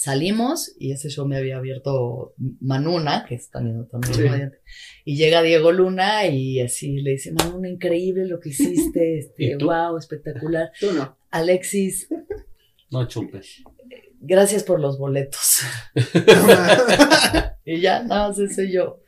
[0.00, 4.22] salimos y ese show me había abierto Manuna, que es también otro Sí.
[5.04, 9.98] y llega Diego Luna y así le dice, Manuna, increíble lo que hiciste, este, wow,
[9.98, 10.70] espectacular.
[10.80, 11.18] Tú no.
[11.30, 12.08] Alexis,
[12.90, 13.62] No chupes.
[14.20, 15.60] gracias por los boletos.
[17.66, 19.02] y ya, nada más eso yo.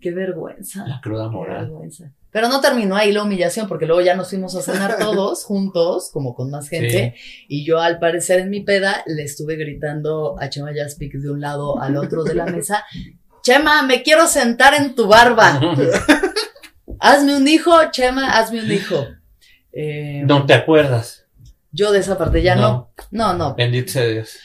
[0.00, 0.86] Qué vergüenza.
[0.86, 1.64] La cruda Qué moral.
[1.64, 2.12] vergüenza.
[2.30, 6.10] Pero no terminó ahí la humillación, porque luego ya nos fuimos a cenar todos juntos,
[6.12, 7.14] como con más gente,
[7.48, 11.40] y yo al parecer en mi peda le estuve gritando a Chema Jaspic de un
[11.40, 12.84] lado al otro de la mesa,
[13.42, 15.60] Chema, me quiero sentar en tu barba.
[17.00, 19.06] Hazme un hijo, Chema, hazme un hijo.
[19.72, 21.26] Eh, No te acuerdas.
[21.70, 22.92] Yo de esa parte ya no.
[23.10, 23.54] No, no.
[23.54, 24.38] Bendito sea Dios.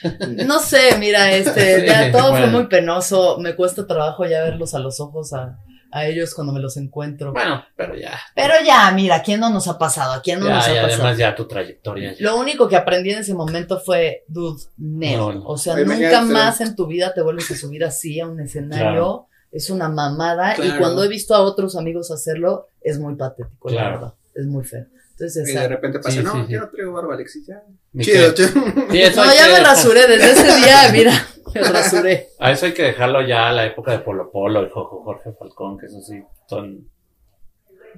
[0.45, 3.39] No sé, mira, este, Sí, ya todo fue muy penoso.
[3.39, 5.57] Me cuesta trabajo ya verlos a los ojos a,
[5.93, 7.31] a ellos cuando me los encuentro.
[7.33, 8.19] Bueno, pero ya.
[8.35, 10.13] Pero ya, mira, ¿a quién no nos ha pasado?
[10.13, 10.93] ¿A quién no nos ha y pasado?
[11.03, 12.13] además ya tu trayectoria.
[12.13, 12.17] ya.
[12.19, 15.17] Lo único que aprendí en ese momento fue, dude, never.
[15.19, 15.45] No, no.
[15.45, 18.39] O sea, Oye, nunca más en tu vida te vuelves a subir así a un
[18.41, 18.83] escenario.
[18.91, 19.27] Claro.
[19.51, 20.55] Es una mamada.
[20.57, 23.91] Y cuando he visto a otros amigos hacerlo, es muy patético, la Claro.
[23.99, 24.13] verdad.
[24.33, 24.85] Es muy feo.
[25.13, 26.53] Entonces, Y de repente pasa, Sí, no, sí, sí.
[26.53, 27.61] yo no traigo barba, Alexis, ya.
[27.99, 28.49] Chido, chido.
[28.55, 28.93] No,
[29.33, 32.29] ya que me rasuré desde ese día, mira, me rasuré.
[32.39, 35.31] A eso hay que dejarlo ya a la época de Polo Polo y Jojo Jorge
[35.37, 36.89] Falcón, que eso sí son.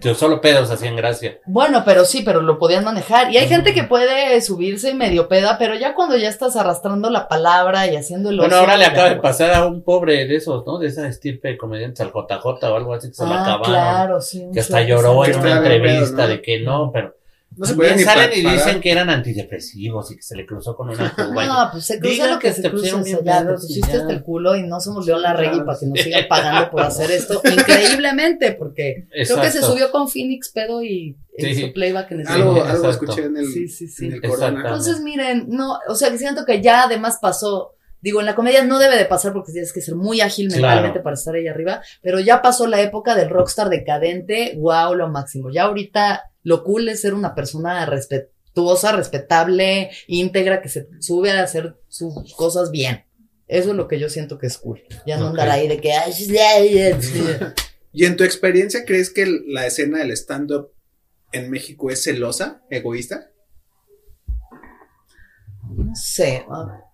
[0.02, 1.39] Yo solo pedos hacían gracia.
[1.46, 3.32] Bueno, pero sí, pero lo podían manejar.
[3.32, 7.28] Y hay gente que puede subirse medio peda, pero ya cuando ya estás arrastrando la
[7.28, 10.66] palabra y haciendo el Bueno, ahora le acaba de pasar a un pobre de esos,
[10.66, 10.78] ¿no?
[10.80, 13.66] De esa estirpe de comediantes, al JJ o algo así que se lo Ah, acabaron.
[13.66, 14.46] claro, sí.
[14.54, 16.28] Que hasta lloró que en una entrevista ¿no?
[16.28, 17.16] de que no, pero
[17.58, 18.58] No se ni salen y parar.
[18.58, 21.46] dicen que eran antidepresivos y que se le cruzó con una cuba.
[21.46, 23.48] No, pues se cruza lo que, que se te cruza, pusieron o sea, bien ya
[23.48, 26.70] te pusiste hasta el culo y no somos León Larregui para que nos sigan pagando
[26.70, 31.48] por hacer esto increíblemente, porque creo que se subió con Phoenix pedo y Sí.
[31.48, 32.70] hizo playback en el Algo, cine.
[32.70, 34.06] algo escuché en el, Sí, sí, sí.
[34.06, 34.39] en el Exacto.
[34.39, 34.62] corona.
[34.70, 37.74] Entonces, miren, no, o sea, que siento que ya además pasó.
[38.00, 40.62] Digo, en la comedia no debe de pasar porque tienes que ser muy ágil Claro.
[40.62, 45.10] mentalmente para estar ahí arriba, pero ya pasó la época del rockstar decadente, wow, lo
[45.10, 45.50] máximo.
[45.52, 51.43] Ya ahorita lo cool es ser una persona respetuosa, respetable, íntegra, que se sube a
[51.43, 53.04] hacer sus cosas bien.
[53.48, 54.84] Eso es lo que yo siento que es cool.
[55.08, 55.91] Ya no andar ahí de que.
[57.91, 60.72] ¿Y en tu experiencia crees que la escena del stand-up
[61.32, 63.32] en México es celosa, egoísta?
[65.76, 66.46] no sé.
[66.50, 66.85] ah,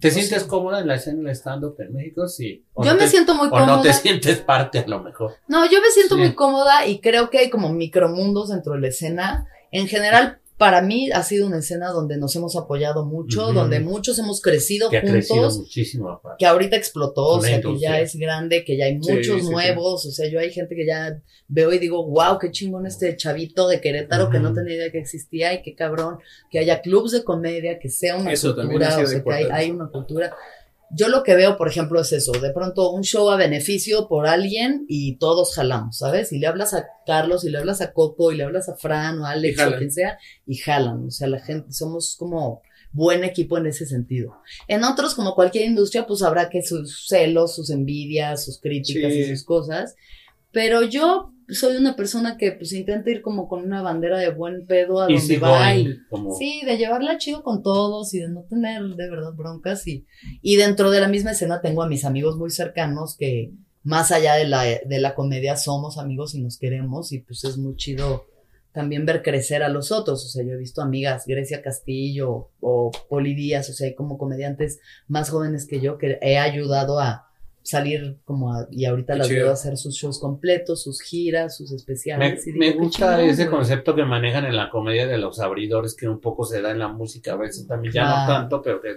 [0.00, 2.26] ¿Te sientes cómoda en la escena del stand-up en México?
[2.28, 2.64] Sí.
[2.74, 3.66] ¿O Yo no me te- siento muy O cómoda.
[3.66, 5.34] no te sientes parte a lo mejor.
[5.48, 6.20] No, yo me siento Sí.
[6.20, 9.46] muy cómoda y creo que hay como micromundos dentro de la escena.
[9.70, 14.18] En general, para mí ha sido una escena donde nos hemos apoyado mucho, donde muchos
[14.18, 16.36] hemos crecido Que ha crecido juntos, muchísimo aparte.
[16.40, 19.50] que ahorita explotó, o sea, que ya es grande, que ya hay muchos sí, sí.
[19.50, 23.16] nuevos, o sea, yo hay gente que ya veo y digo, wow, qué chingón este
[23.16, 26.18] chavito de Querétaro que no tenía idea que existía y qué cabrón,
[26.50, 29.32] que haya clubs de comedia, que sea una Eso también ha cultura, o sea, que
[29.32, 30.34] hay, hay una cultura.
[30.90, 34.26] Yo lo que veo, por ejemplo, es eso, de pronto un show a beneficio por
[34.26, 36.32] alguien y todos jalamos, ¿sabes?
[36.32, 39.18] Y le hablas a Carlos, y le hablas a Coco, y le hablas a Fran
[39.18, 43.22] o a Alex o quien sea, y jalan, o sea, la gente, somos como buen
[43.22, 44.36] equipo en ese sentido.
[44.66, 49.18] En otros, como cualquier industria, pues habrá que sus celos, sus envidias, sus críticas Sí.
[49.20, 49.94] y sus cosas,
[50.52, 54.66] pero yo soy una persona que pues intenta ir como con una bandera de buen
[54.66, 58.20] pedo a donde Easy va y going, como Sí, de llevarla chido con todos y
[58.20, 60.06] de no tener de verdad broncas y,
[60.42, 64.34] y dentro de la misma escena tengo a mis amigos muy cercanos que más allá
[64.34, 68.26] de la, de la comedia somos amigos y nos queremos y pues es muy chido
[68.72, 72.92] también ver crecer a los otros, o sea, yo he visto amigas, Grecia Castillo o
[73.08, 77.27] Poli Díaz, o sea, hay como comediantes más jóvenes que yo que he ayudado a
[77.68, 79.40] salir como a, y ahorita Qué las chido.
[79.40, 82.46] veo a hacer sus shows completos, sus giras, sus Me, especiales.
[82.46, 83.56] y digo, me gusta ese güey.
[83.56, 86.78] concepto que manejan en la comedia de los abridores que un poco se da en
[86.78, 88.26] la música a veces también, ya Ah.
[88.26, 88.88] no tanto, pero que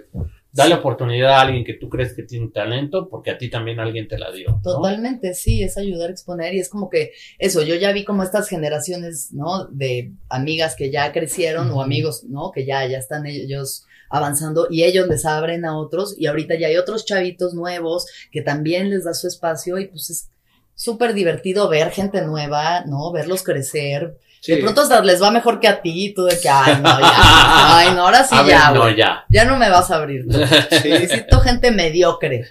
[0.54, 4.06] dale oportunidad a alguien que tú crees que tiene talento porque a ti también alguien
[4.06, 4.50] te la dio.
[4.50, 4.60] ¿no?
[4.62, 8.22] Totalmente, sí, es ayudar a exponer y es como que eso, yo ya vi como
[8.22, 9.64] estas generaciones, ¿no?
[9.66, 12.50] De amigas que ya crecieron o amigos, ¿no?
[12.52, 16.68] Que ya, ya están ellos avanzando y ellos les abren a otros y ahorita ya
[16.68, 20.28] hay otros chavitos nuevos que también les da su espacio y pues es
[20.74, 23.10] súper divertido ver gente nueva, ¿no?
[23.10, 24.18] Verlos crecer.
[24.40, 24.54] Sí.
[24.54, 27.00] De pronto hasta les va mejor que a ti y tú de que, ay, no,
[27.00, 27.12] ya,
[27.78, 29.24] ay, no, ahora sí a ver, ya, no, ya.
[29.30, 30.26] Ya no me vas a abrir.
[30.26, 30.38] ¿no?
[30.82, 30.90] Sí.
[30.90, 32.48] Necesito gente mediocre.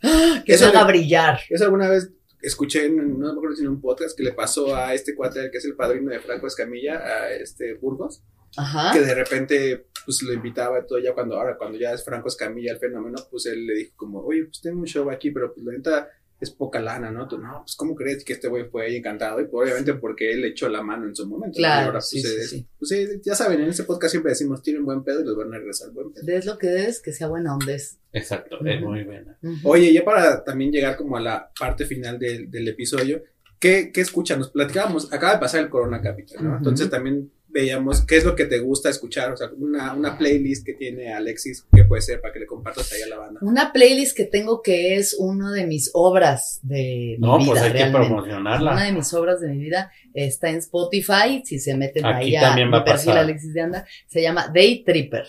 [0.00, 1.40] que Eso se haga brillar.
[1.50, 2.10] Eso alguna vez
[2.40, 5.50] escuché, en, no me acuerdo si en un podcast, que le pasó a este cuate
[5.50, 8.22] que es el padrino de Franco Escamilla, a este Burgos,
[8.56, 8.92] Ajá.
[8.92, 12.28] que de repente pues lo invitaba y todo ya cuando ahora cuando ya es Franco
[12.28, 15.52] Escamilla el fenómeno, pues él le dijo como, oye, pues tengo un show aquí, pero
[15.52, 16.08] pues la neta
[16.40, 17.26] es poca lana, ¿no?
[17.26, 19.40] Tú, no, pues ¿cómo crees que este güey fue ahí encantado?
[19.40, 21.56] Y pues, obviamente porque él echó la mano en su momento.
[21.56, 22.66] Claro, Y ahora, pues, sí, sí, es- sí.
[22.78, 25.52] pues, sí, ya saben, en ese podcast siempre decimos, tienen buen pedo y los van
[25.52, 26.24] a regresar buen pedo.
[26.28, 27.74] Es lo que es, que sea buena onda.
[27.74, 27.98] es.
[28.12, 28.88] Exacto, es Ujú.
[28.90, 29.36] muy buena.
[29.42, 29.68] Ujú.
[29.68, 33.20] Oye, ya para también llegar como a la parte final del, del episodio,
[33.58, 34.38] ¿qué, ¿qué escuchan?
[34.38, 36.50] Nos platicábamos, acaba de pasar el Corona Capital, ¿no?
[36.50, 36.58] Ujú.
[36.58, 40.64] Entonces también veíamos qué es lo que te gusta escuchar, o sea, una, una playlist
[40.64, 43.40] que tiene Alexis, que puede ser para que le compartas ahí a la banda.
[43.42, 47.62] Una playlist que tengo que es una de mis obras de mi No, vida, pues
[47.62, 48.72] hay que promocionarla.
[48.72, 51.42] Una de mis obras de mi vida está en Spotify.
[51.44, 53.18] Si se meten Aquí ahí a también va mi a perfil pasar.
[53.24, 55.26] Alexis de Anda, se llama Day Tripper.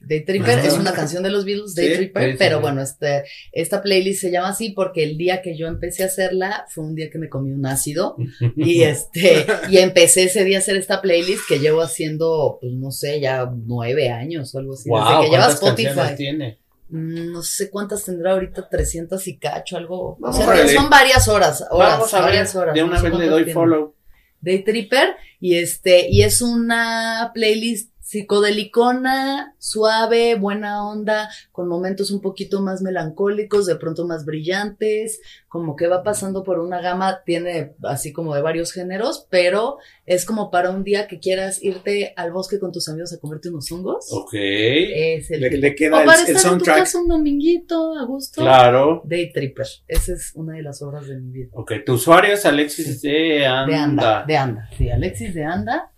[0.00, 0.64] Day Tripper Ah.
[0.66, 2.62] es una canción de los Beatles, Day Sí, Tripper, sí, sí, pero sí.
[2.62, 6.64] bueno, este, esta playlist se llama así porque el día que yo empecé a hacerla
[6.70, 8.16] fue un día que me comí un ácido
[8.56, 12.90] y este, y empecé ese día a hacer esta playlist que llevo haciendo, pues no
[12.90, 16.16] sé, ya nueve años o algo así, Wow, desde que lleva ¿cuántas canciones Spotify.
[16.16, 16.58] tiene?
[16.88, 20.18] Mm, No sé cuántas tendrá ahorita, 300 y cacho, algo.
[20.20, 22.74] O sea, a son varias horas, horas, Vamos a ver, varias horas.
[22.74, 23.52] de una vez le doy tiene.
[23.54, 23.94] follow.
[24.40, 32.20] Day Tripper, y este, y es una playlist psicodelicona, suave, buena onda, con momentos un
[32.20, 37.74] poquito más melancólicos, de pronto más brillantes, como que va pasando por una gama, tiene
[37.84, 42.32] así como de varios géneros, pero es como para un día que quieras irte al
[42.32, 44.08] bosque con tus amigos a comerte unos hongos.
[44.12, 45.60] Ok, Es el Le, tipo.
[45.60, 46.78] le queda o el, para el estar en tu soundtrack.
[46.78, 48.40] casa un dominguito a gusto.
[48.42, 49.02] claro.
[49.04, 49.66] Day Tripper.
[49.86, 51.48] Esa es una de las obras de mi vida.
[51.52, 53.66] Ok, tu usuario es Alexis de Anda.
[53.66, 54.68] De Anda, de Anda.
[54.76, 55.92] Sí, Alexis de Anda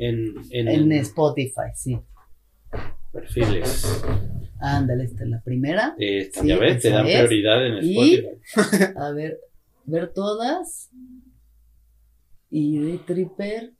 [0.00, 1.98] En, en, en Spotify, sí.
[3.12, 4.02] perfiles.
[4.60, 5.94] Ándale, esta es la primera.
[5.98, 7.18] Esta, Sí, ya ves, te dan es.
[7.18, 8.92] prioridad en Y- Spotify.
[8.96, 9.38] A ver,
[9.84, 10.90] ver todas.
[12.50, 13.72] Y Day Tripper.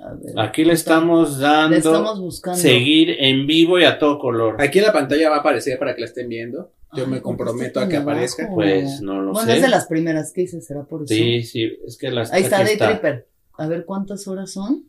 [0.00, 0.38] A ver.
[0.38, 2.58] Aquí le estamos dando Le estamos buscando.
[2.58, 4.56] seguir en vivo y a todo color.
[4.60, 6.72] Aquí en la pantalla va a aparecer para que la estén viendo.
[6.94, 8.48] Yo Ay, me ¿por qué comprometo a que aparezca.
[8.54, 9.56] Pues no lo Bueno, sé.
[9.56, 11.12] es de las primeras que hice, será por eso.
[11.14, 13.26] Sí, sí, es que las Ahí está, Day Tripper.
[13.58, 14.84] A ver cuántas horas son.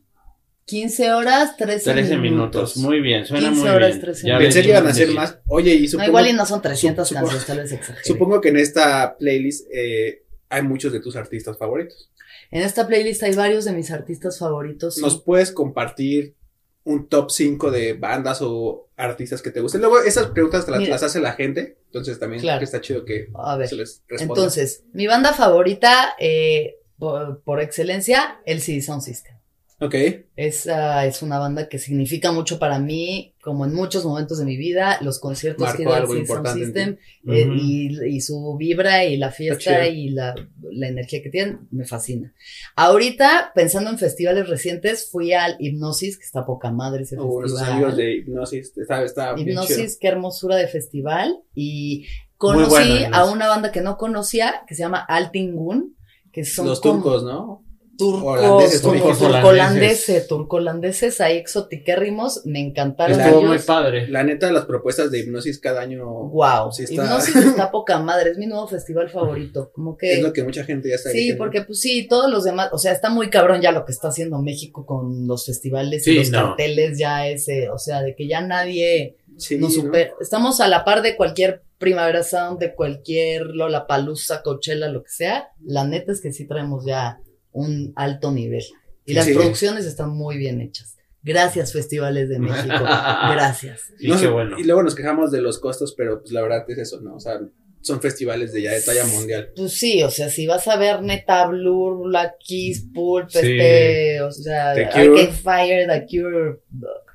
[0.68, 2.76] 15 horas, 13, 13 minutos.
[2.78, 4.02] Muy bien, suena 15 muy horas, bien.
[4.02, 4.46] 13 Ya minutos.
[4.54, 5.38] Pensé que iban a ser más.
[5.48, 8.04] Oye, y No, supongo, igual y no son 300 supongo- canciones, tal vez exageré.
[8.06, 12.12] supongo que en esta playlist eh, hay muchos de tus artistas favoritos.
[12.52, 14.96] En esta playlist hay varios de mis artistas favoritos.
[14.96, 15.02] sí.
[15.02, 16.36] ¿Nos puedes compartir
[16.84, 19.80] un top 5 de bandas o artistas que te gusten?
[19.80, 20.92] Luego, esas preguntas te las, Mira.
[20.92, 21.78] las hace la gente.
[21.86, 22.62] Entonces también Claro.
[22.64, 24.34] está chido que A ver, se les responda.
[24.42, 29.37] entonces, mi banda favorita, eh, por, por excelencia, el CD Sound System.
[29.80, 29.94] Ok.
[30.36, 34.58] Esa es una banda que significa mucho para mí, como en muchos momentos de mi
[34.58, 36.98] vida, los conciertos Marcó que da el System
[37.28, 40.34] eh, y, y su vibra y la fiesta y la,
[40.72, 42.34] la energía que tienen me fascina.
[42.76, 47.60] Ahorita, pensando en festivales recientes, fui al Hipnosis, que está poca madre ese O nuestros
[47.60, 47.72] festival.
[47.74, 48.78] amigos de Hipnosis.
[48.78, 49.64] Está, está bien chido.
[49.64, 51.38] Hipnosis, qué hermosura de festival.
[51.54, 52.08] Y
[52.38, 55.96] conocí bueno, a una banda que no conocía, que se llama Altingun,
[56.32, 57.64] que son Los como turcos, ¿no?
[57.98, 64.08] Turcos, holandeses, como turcos turcolandeses, turcolandeses ahí exotiquérrimos, me encantaron Estuvo muy padre.
[64.08, 68.32] La neta, las propuestas de Hipnosis cada año Wow, Sí está- Hipnosis está poca madre,
[68.32, 71.18] es mi nuevo festival favorito, como que es lo que mucha gente ya está Sí,
[71.18, 71.44] diciendo.
[71.44, 74.10] porque pues sí, todos los demás, o sea, está muy cabrón ya lo que está
[74.10, 76.50] haciendo México con los festivales y los no.
[76.50, 79.84] carteles, ya ese, o sea, de que ya nadie Sí, nos ¿no?
[79.84, 80.14] supera.
[80.20, 85.50] Estamos a la par de cualquier Primavera Sound, de cualquier Lollapalooza, Coachella, lo que sea.
[85.64, 87.20] La neta es que sí traemos ya
[87.58, 88.64] un alto nivel.
[89.06, 89.34] Y las Sí.
[89.34, 90.96] producciones están muy bien hechas.
[91.24, 92.68] Gracias, festivales de México.
[93.34, 93.82] Gracias.
[94.00, 94.58] Y No qué sé, bueno.
[94.60, 97.16] Y luego nos quejamos de los costos, pero pues la verdad es eso, ¿no?
[97.16, 97.40] O sea,
[97.82, 99.50] son festivales de ya de talla mundial.
[99.56, 103.38] Pues sí, o sea, si vas a ver Neta Blur, Black Keys, Pulp, Sí.
[103.40, 105.28] este, o sea, The Arcade Cure.
[105.28, 106.60] Fire, The Cure,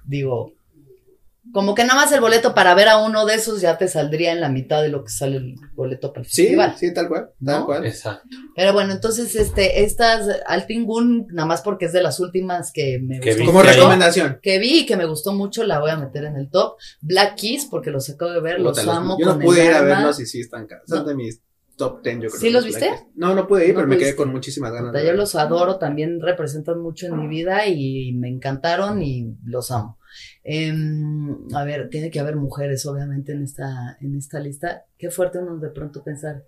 [0.06, 0.52] digo,
[1.52, 4.32] como que nada más el boleto para ver a uno de esos ya te saldría
[4.32, 6.74] en la mitad de lo que sale el boleto para el Sí, festival.
[6.78, 7.66] sí, tal cual, tal ¿No?
[7.66, 7.86] cual.
[7.86, 8.26] Exacto.
[8.56, 13.20] Pero bueno, entonces, este, estas, Altingun, nada más porque es de las últimas que me
[13.20, 13.46] Que gustó vi.
[13.46, 14.38] Como recomendación.
[14.42, 16.76] que vi y que me gustó mucho, la voy a meter en el top.
[17.00, 19.72] Black Keys, porque los acabo de ver, los amo Yo no con pude el ir
[19.74, 20.84] a verlos y sí están caros.
[20.88, 21.04] Son No.
[21.04, 21.40] de mis
[21.76, 22.40] top 10, yo creo.
[22.40, 22.90] ¿Sí los viste?
[23.14, 24.92] No, no pude ir, No pero me quedé con muchísimas ganas.
[24.92, 29.70] De Yo los adoro, también representan mucho en mi vida y me encantaron y los
[29.70, 29.98] amo.
[30.44, 34.84] Em, a ver, tiene que haber mujeres, obviamente, en esta, en esta lista.
[34.98, 36.44] Qué fuerte uno de pronto pensar,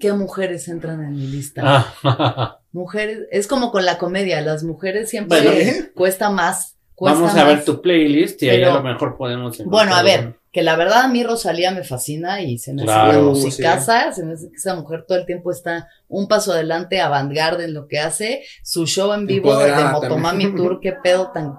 [0.00, 1.62] ¿qué mujeres entran en mi lista?
[2.02, 5.72] Ah, Mujeres, es como con la comedia, las mujeres siempre Bueno.
[5.94, 6.76] cuesta más.
[6.94, 10.02] Cuesta Vamos a ver tu playlist y ahí Pero- a lo mejor podemos Bueno, a
[10.02, 13.34] ver, que la verdad a mí Rosalía me fascina y se me hace Claro, una
[13.34, 13.50] sí.
[14.14, 17.74] se me hace que esa mujer todo el tiempo está un paso adelante, avant-garde en
[17.74, 20.56] lo que hace, su show en vivo de Motomami también.
[20.56, 21.52] Tour, qué pedo tan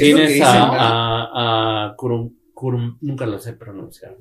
[0.00, 0.72] que Tienes dicen, a, ¿no?
[0.74, 4.14] a, a Kurum, Kurum- nunca lo sé pronunciar.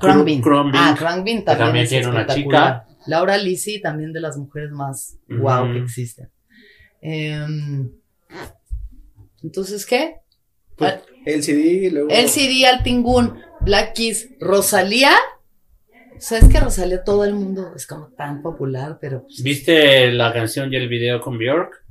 [0.00, 0.42] Khruangbin.
[0.42, 0.74] Khruangbin.
[0.76, 2.86] Ah, Khruangbin también, también es tiene una espectacular.
[3.06, 5.72] Laura Lisi, también de las mujeres más guau Ujú.
[5.74, 6.28] que existen.
[7.00, 7.88] Em,
[9.42, 10.16] entonces, ¿qué?
[10.76, 12.08] Pues, Ah, El CD, luego.
[12.10, 15.12] El CD, Altingun, Black Keys, Rosalía.
[16.16, 20.10] O sea, es que Rosalía todo el mundo es como tan popular, pero pues, ¿Viste
[20.12, 21.82] la canción y el video con Bjork?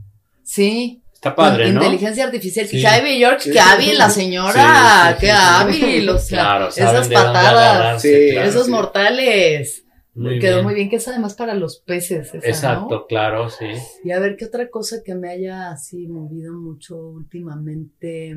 [0.43, 1.01] sí.
[1.13, 1.83] Está padre, con ¿no?
[1.85, 2.67] Inteligencia artificial.
[2.67, 2.83] Sí.
[2.83, 3.51] Que York, Sí.
[3.51, 5.43] que hábil la señora, Sí, sí, que sí, sí.
[5.43, 8.71] hábil, o sea, Claro, esas patadas, agarrarse, Sí, claro, esos sí.
[8.71, 9.85] mortales.
[10.13, 10.65] Muy Quedó bien.
[10.65, 12.27] muy bien, que es además para los peces.
[12.27, 12.43] esa, ¿no?
[12.47, 13.65] Exacto, claro, sí.
[14.03, 18.35] Y a ver, ¿qué otra cosa que me haya así movido mucho últimamente?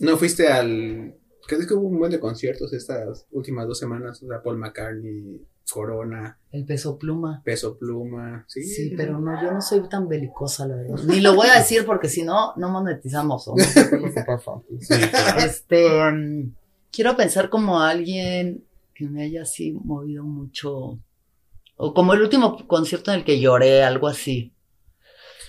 [0.00, 1.14] No fuiste al.
[1.46, 4.22] Creo que hubo un buen de conciertos estas últimas dos semanas.
[4.22, 7.40] O sea, Paul McCartney, Corona, El peso pluma.
[7.44, 8.44] Peso Pluma.
[8.46, 11.02] Sí, Sí, pero no, yo no soy tan belicosa, la verdad.
[11.04, 13.48] Ni lo voy a decir porque si no, no monetizamos.
[13.48, 13.54] ¿o?
[13.56, 13.64] No.
[14.80, 15.40] Sí, claro.
[15.40, 16.52] Este,
[16.90, 18.64] quiero pensar como alguien
[18.94, 20.98] que me haya así movido mucho.
[21.76, 24.52] O como el último concierto en el que lloré, algo así.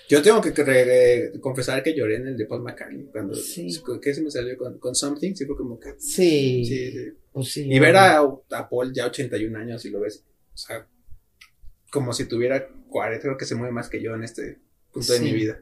[0.09, 3.05] Yo tengo que re- confesar que lloré en el de Paul McCartney.
[3.11, 3.33] Cuando.
[3.35, 3.67] Sí.
[4.01, 5.33] ¿Qué se me salió con, con Something?
[5.33, 5.95] Sí, fue como que.
[5.97, 6.65] Sí.
[6.65, 6.97] Sí, sí.
[7.31, 10.23] pues sí, Y ver a, a Paul ya 81 años y lo ves.
[10.53, 10.85] O sea,
[11.91, 13.21] como si tuviera 40.
[13.21, 14.59] Creo que se mueve más que yo en este
[14.91, 15.59] punto de mi vida.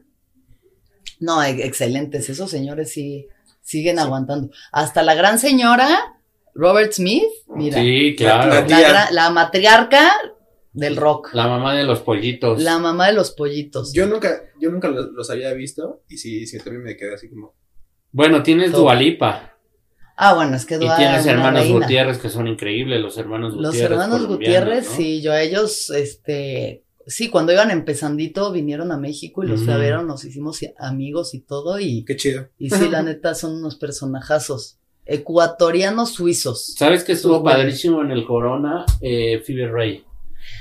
[1.20, 2.28] No, e- excelentes.
[2.28, 3.28] Esos señores sí
[3.62, 4.50] siguen aguantando.
[4.72, 5.88] Hasta la gran señora
[6.54, 7.22] Robert Smith,
[7.54, 7.80] mira.
[7.80, 8.66] Sí, claro.
[8.68, 10.10] La- La, la matriarca
[10.72, 11.30] del rock.
[11.34, 12.62] La mamá de los pollitos.
[12.62, 13.92] La mamá de los pollitos.
[13.92, 16.02] Yo nunca, yo nunca los, los había visto.
[16.08, 17.54] Y sí, sí, también me quedé así como.
[18.10, 18.82] Bueno, tienes Todo.
[18.82, 19.56] Dualipa.
[20.16, 21.78] Ah, bueno, es que Y Dua tienes una hermanos reina.
[21.80, 23.90] Gutiérrez que son increíbles, los hermanos Los Gutiérrez.
[23.90, 24.96] hermanos colombianos, Gutiérrez, ¿no?
[24.96, 30.02] sí, yo a ellos, este, sí, cuando iban empezandito vinieron a México y los ver,
[30.04, 32.48] nos hicimos amigos y todo, y, Qué chido.
[32.58, 36.74] y sí, la neta, son unos personajazos ecuatorianos suizos.
[36.76, 38.84] ¿Sabes que estuvo padrísimo en el Corona?
[39.00, 40.04] Eh, Phoebe Ray.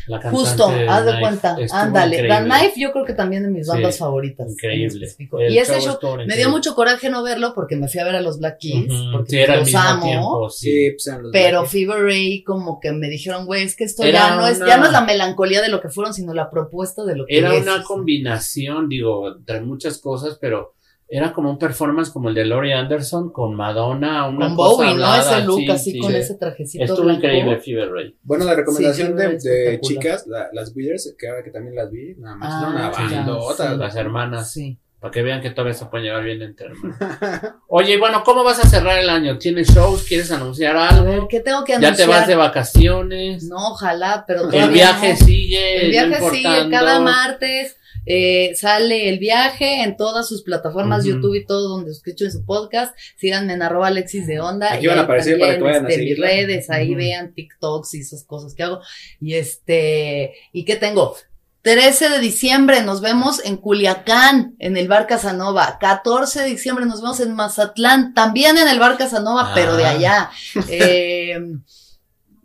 [0.08, 1.22] La Justo, haz de Knife.
[1.22, 2.18] cuenta, ándale.
[2.18, 2.50] The increíble.
[2.50, 4.52] Knife yo creo que también de mis bandas Sí, favoritas.
[4.52, 5.08] Increíble.
[5.50, 6.48] Y ese show me dio increíble.
[6.52, 9.30] mucho coraje no verlo porque me fui a ver a los Black Keys, Ujú, porque
[9.32, 10.04] sí, era al los mismo amo.
[10.04, 10.92] tiempo, Sí, sí.
[10.92, 14.20] pues eran los Pero Fever Ray como que me dijeron, güey, es que esto Era
[14.30, 16.50] ya no es, una- ya no es la melancolía de lo que fueron, sino la
[16.50, 17.62] propuesta de lo que Era es.
[17.64, 20.74] una combinación, digo, entre muchas cosas, pero
[21.14, 24.95] era como un performance como el de Laurie Anderson con Madonna, una Con cosa Bowie,
[24.95, 25.16] ¿no?
[25.16, 25.99] Ese look sí, así sí.
[25.99, 27.20] con ese trajecito Estuvo blanco.
[27.26, 28.16] increíble Fever Ray.
[28.24, 32.16] Bueno, la recomendación Sí, de, chicas, la- las Weeders, que ahora que también las vi,
[32.18, 33.72] nada más, Ah, era una sí, bandota.
[33.74, 33.78] sí.
[33.78, 34.51] Las hermanas.
[34.53, 34.78] Sí.
[35.01, 36.95] Para que vean que todavía se pueden llevar bien entre hermanos.
[37.68, 39.39] Oye, y bueno, ¿cómo vas a cerrar el año?
[39.39, 40.03] ¿Tienes shows?
[40.07, 41.28] ¿Quieres anunciar A ver, algo?
[41.28, 41.97] ¿qué tengo que ¿Ya anunciar?
[41.97, 43.43] te vas de vacaciones?
[43.45, 45.26] No, ojalá, pero el viaje no.
[45.26, 45.86] sigue.
[45.86, 47.78] El viaje no sigue cada martes.
[48.06, 51.06] Eh, sale el viaje en todas sus plataformas.
[51.06, 52.95] YouTube y todo donde escuchen su podcast.
[53.18, 54.74] Síganme en arroba Alexis de Onda.
[54.74, 57.93] Aquí y van a aparecer para que vayan a este, mis redes, ahí vean TikToks
[57.93, 58.80] y esas cosas que hago.
[59.20, 61.16] Y este, ¿y qué tengo?
[61.64, 65.78] 13 de diciembre nos vemos en Culiacán, en el Bar Casanova.
[65.80, 69.52] 14 de diciembre nos vemos en Mazatlán, también en el Bar Casanova, Ah.
[69.54, 70.32] pero de allá.
[70.70, 71.38] Eh,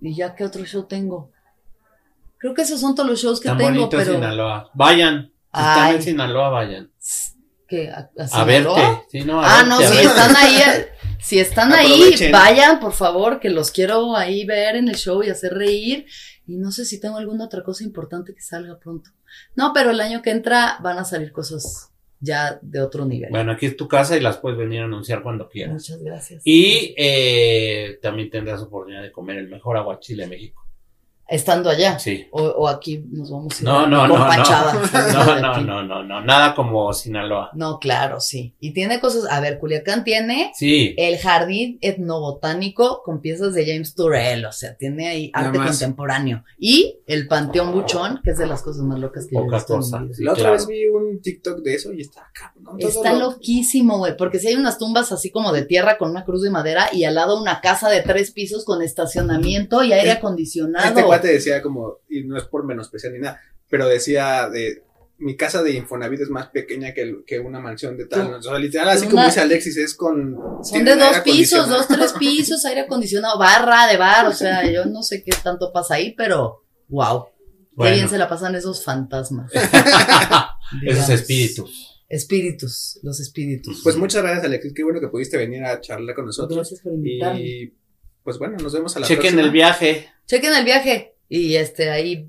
[0.03, 1.31] ¿Y ya qué otro show tengo?
[2.37, 4.13] Creo que esos son todos los shows que Tan tengo, pero...
[4.13, 4.71] Sinaloa.
[4.75, 5.33] Vayan.
[5.61, 6.91] Están en Sinaloa, vayan.
[7.69, 7.91] ¿Qué?
[7.91, 8.71] ¿A, a verte.
[9.11, 10.21] Sí, no, a Ah, no, verte, si verte.
[10.21, 10.63] están ahí,
[11.21, 15.31] si están ahí, vayan, por favor, que los quiero ahí ver en el show y
[15.31, 16.07] hacer reír.
[16.47, 19.11] Y no sé si tengo alguna otra cosa importante que salga pronto.
[19.57, 21.91] No, pero el año que entra van a salir cosas
[22.21, 23.31] ya de otro nivel.
[23.31, 25.75] Bueno, aquí es tu casa y las puedes venir a anunciar cuando quieras.
[25.75, 26.43] Muchas gracias.
[26.45, 30.66] Y eh, también tendrás oportunidad de comer el mejor aguachile de México.
[31.29, 31.99] Estando allá.
[31.99, 32.27] Sí.
[32.31, 34.15] O, o aquí nos vamos a ir No, no, no, no.
[34.15, 34.73] Compachada.
[35.13, 36.21] No, no, no, no, no.
[36.25, 37.51] Nada como Sinaloa.
[37.55, 38.55] No, claro, sí.
[38.61, 39.25] Y tiene cosas.
[39.31, 40.95] A ver, Culiacán tiene Sí.
[40.97, 45.71] el jardín etnobotánico con piezas de James Turrell, o sea, tiene ahí arte más.
[45.71, 46.45] contemporáneo.
[46.59, 49.75] Y el Panteón Buchón, que es de las cosas más locas que yo he visto
[49.75, 49.99] en mi cosa.
[50.01, 50.15] vida.
[50.15, 50.57] Sí, La otra claro.
[50.57, 52.77] vez vi un TikTok de eso y está cabrón.
[52.79, 56.25] Está lo- loquísimo, güey, porque si hay unas tumbas así como de tierra con una
[56.25, 60.11] cruz de madera y al lado una casa de tres pisos con estacionamiento y aire
[60.13, 60.87] Es- acondicionado.
[60.89, 64.83] Este cuate decía como, y no es por menospreciar ni nada, pero decía de
[65.19, 68.35] mi casa de Infonavit es más pequeña que, que una mansión de tal.
[68.35, 70.37] O sea, literal, así como dice Alexis, es con.
[70.63, 74.85] Son de dos pisos, dos, tres pisos, aire acondicionado, barra de bar, o sea, yo
[74.85, 77.27] no sé qué tanto pasa ahí, pero wow.
[77.79, 79.53] Qué bien se la pasan esos fantasmas.
[80.83, 82.03] Esos espíritus.
[82.09, 83.81] Espíritus, los espíritus.
[83.83, 84.73] Pues muchas gracias, Alexis.
[84.75, 86.57] Qué bueno que pudiste venir a charlar con nosotros.
[86.57, 87.41] Gracias por invitarme.
[87.41, 87.75] Y
[88.25, 89.43] pues bueno, nos vemos a la Chequen próxima.
[89.43, 90.09] el viaje.
[90.27, 92.29] Chequen el viaje y este ahí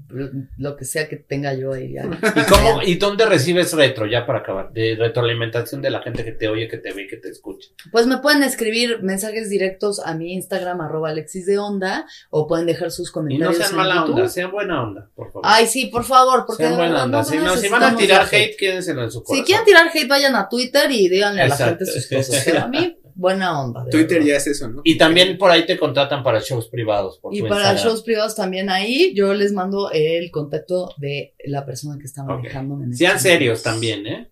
[0.57, 1.93] lo que sea que tenga yo ahí.
[1.93, 2.03] ya.
[2.03, 4.71] ¿Y cómo, y dónde recibes retro, ya para acabar?
[4.71, 7.69] De retroalimentación de la gente que te oye, que te ve, que te escucha.
[7.91, 12.65] Pues me pueden escribir mensajes directos a mi Instagram, arroba Alexis de Onda, o pueden
[12.65, 13.57] dejar sus Y comentarios.
[13.59, 14.15] no sean en mala YouTube.
[14.15, 15.41] onda, sean buena onda, por favor.
[15.45, 17.19] Ay, sí, por favor, porque sean buena onda.
[17.19, 19.45] no Si, no, si van a tirar hate, quédenselo en su corazón.
[19.45, 22.41] Si quieren tirar hate, vayan a Twitter y díganle a la gente sus cosas.
[22.45, 23.83] Pero a mí, buena onda.
[23.89, 24.27] Twitter verdad.
[24.27, 24.81] ya es eso, ¿no?
[24.83, 27.17] Y también por ahí te contratan para shows privados.
[27.19, 27.83] Por Y para Instagram.
[27.83, 32.81] shows privados también ahí, yo les mando el contacto de la persona que está manejando.
[32.83, 34.29] en Sean estos serios también, ¿eh?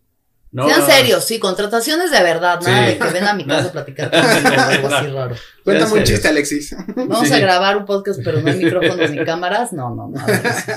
[0.52, 2.94] No- Sean serios, sí, contrataciones de verdad, nada Sí.
[2.94, 5.36] de que ven a mi casa a platicar conmigo o algo así raro.
[5.66, 6.28] Cuéntame un Sean chiste.
[6.30, 6.76] Alexis.
[6.96, 7.34] Vamos Sí.
[7.34, 9.74] a grabar un podcast, pero no hay micrófonos ni cámaras.
[9.74, 10.16] No, no, no.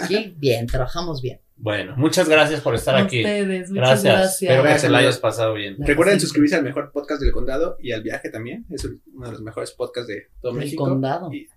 [0.03, 1.41] Aquí bien, trabajamos bien.
[1.61, 3.19] Bueno, muchas gracias por estar aquí.
[3.19, 4.15] Ustedes, muchas Gracias.
[4.15, 4.43] gracias.
[4.43, 5.77] Espero que se la hayas pasado bien.
[5.81, 8.65] Recuerden suscribirse al mejor podcast del condado y al viaje también.
[8.71, 10.85] Es uno de los mejores podcasts de todo El México.
[10.85, 11.33] condado.
[11.33, 11.49] Y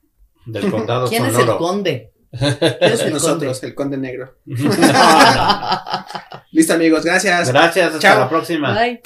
[0.48, 2.12] Del condado ¿Quién es el conde?
[2.32, 4.34] ¿Quién es el nosotros, el conde negro.
[6.52, 7.06] Listo, amigos.
[7.06, 7.50] Gracias.
[7.52, 8.20] Gracias, hasta Chao.
[8.22, 8.74] la próxima.
[8.74, 9.02] Bye.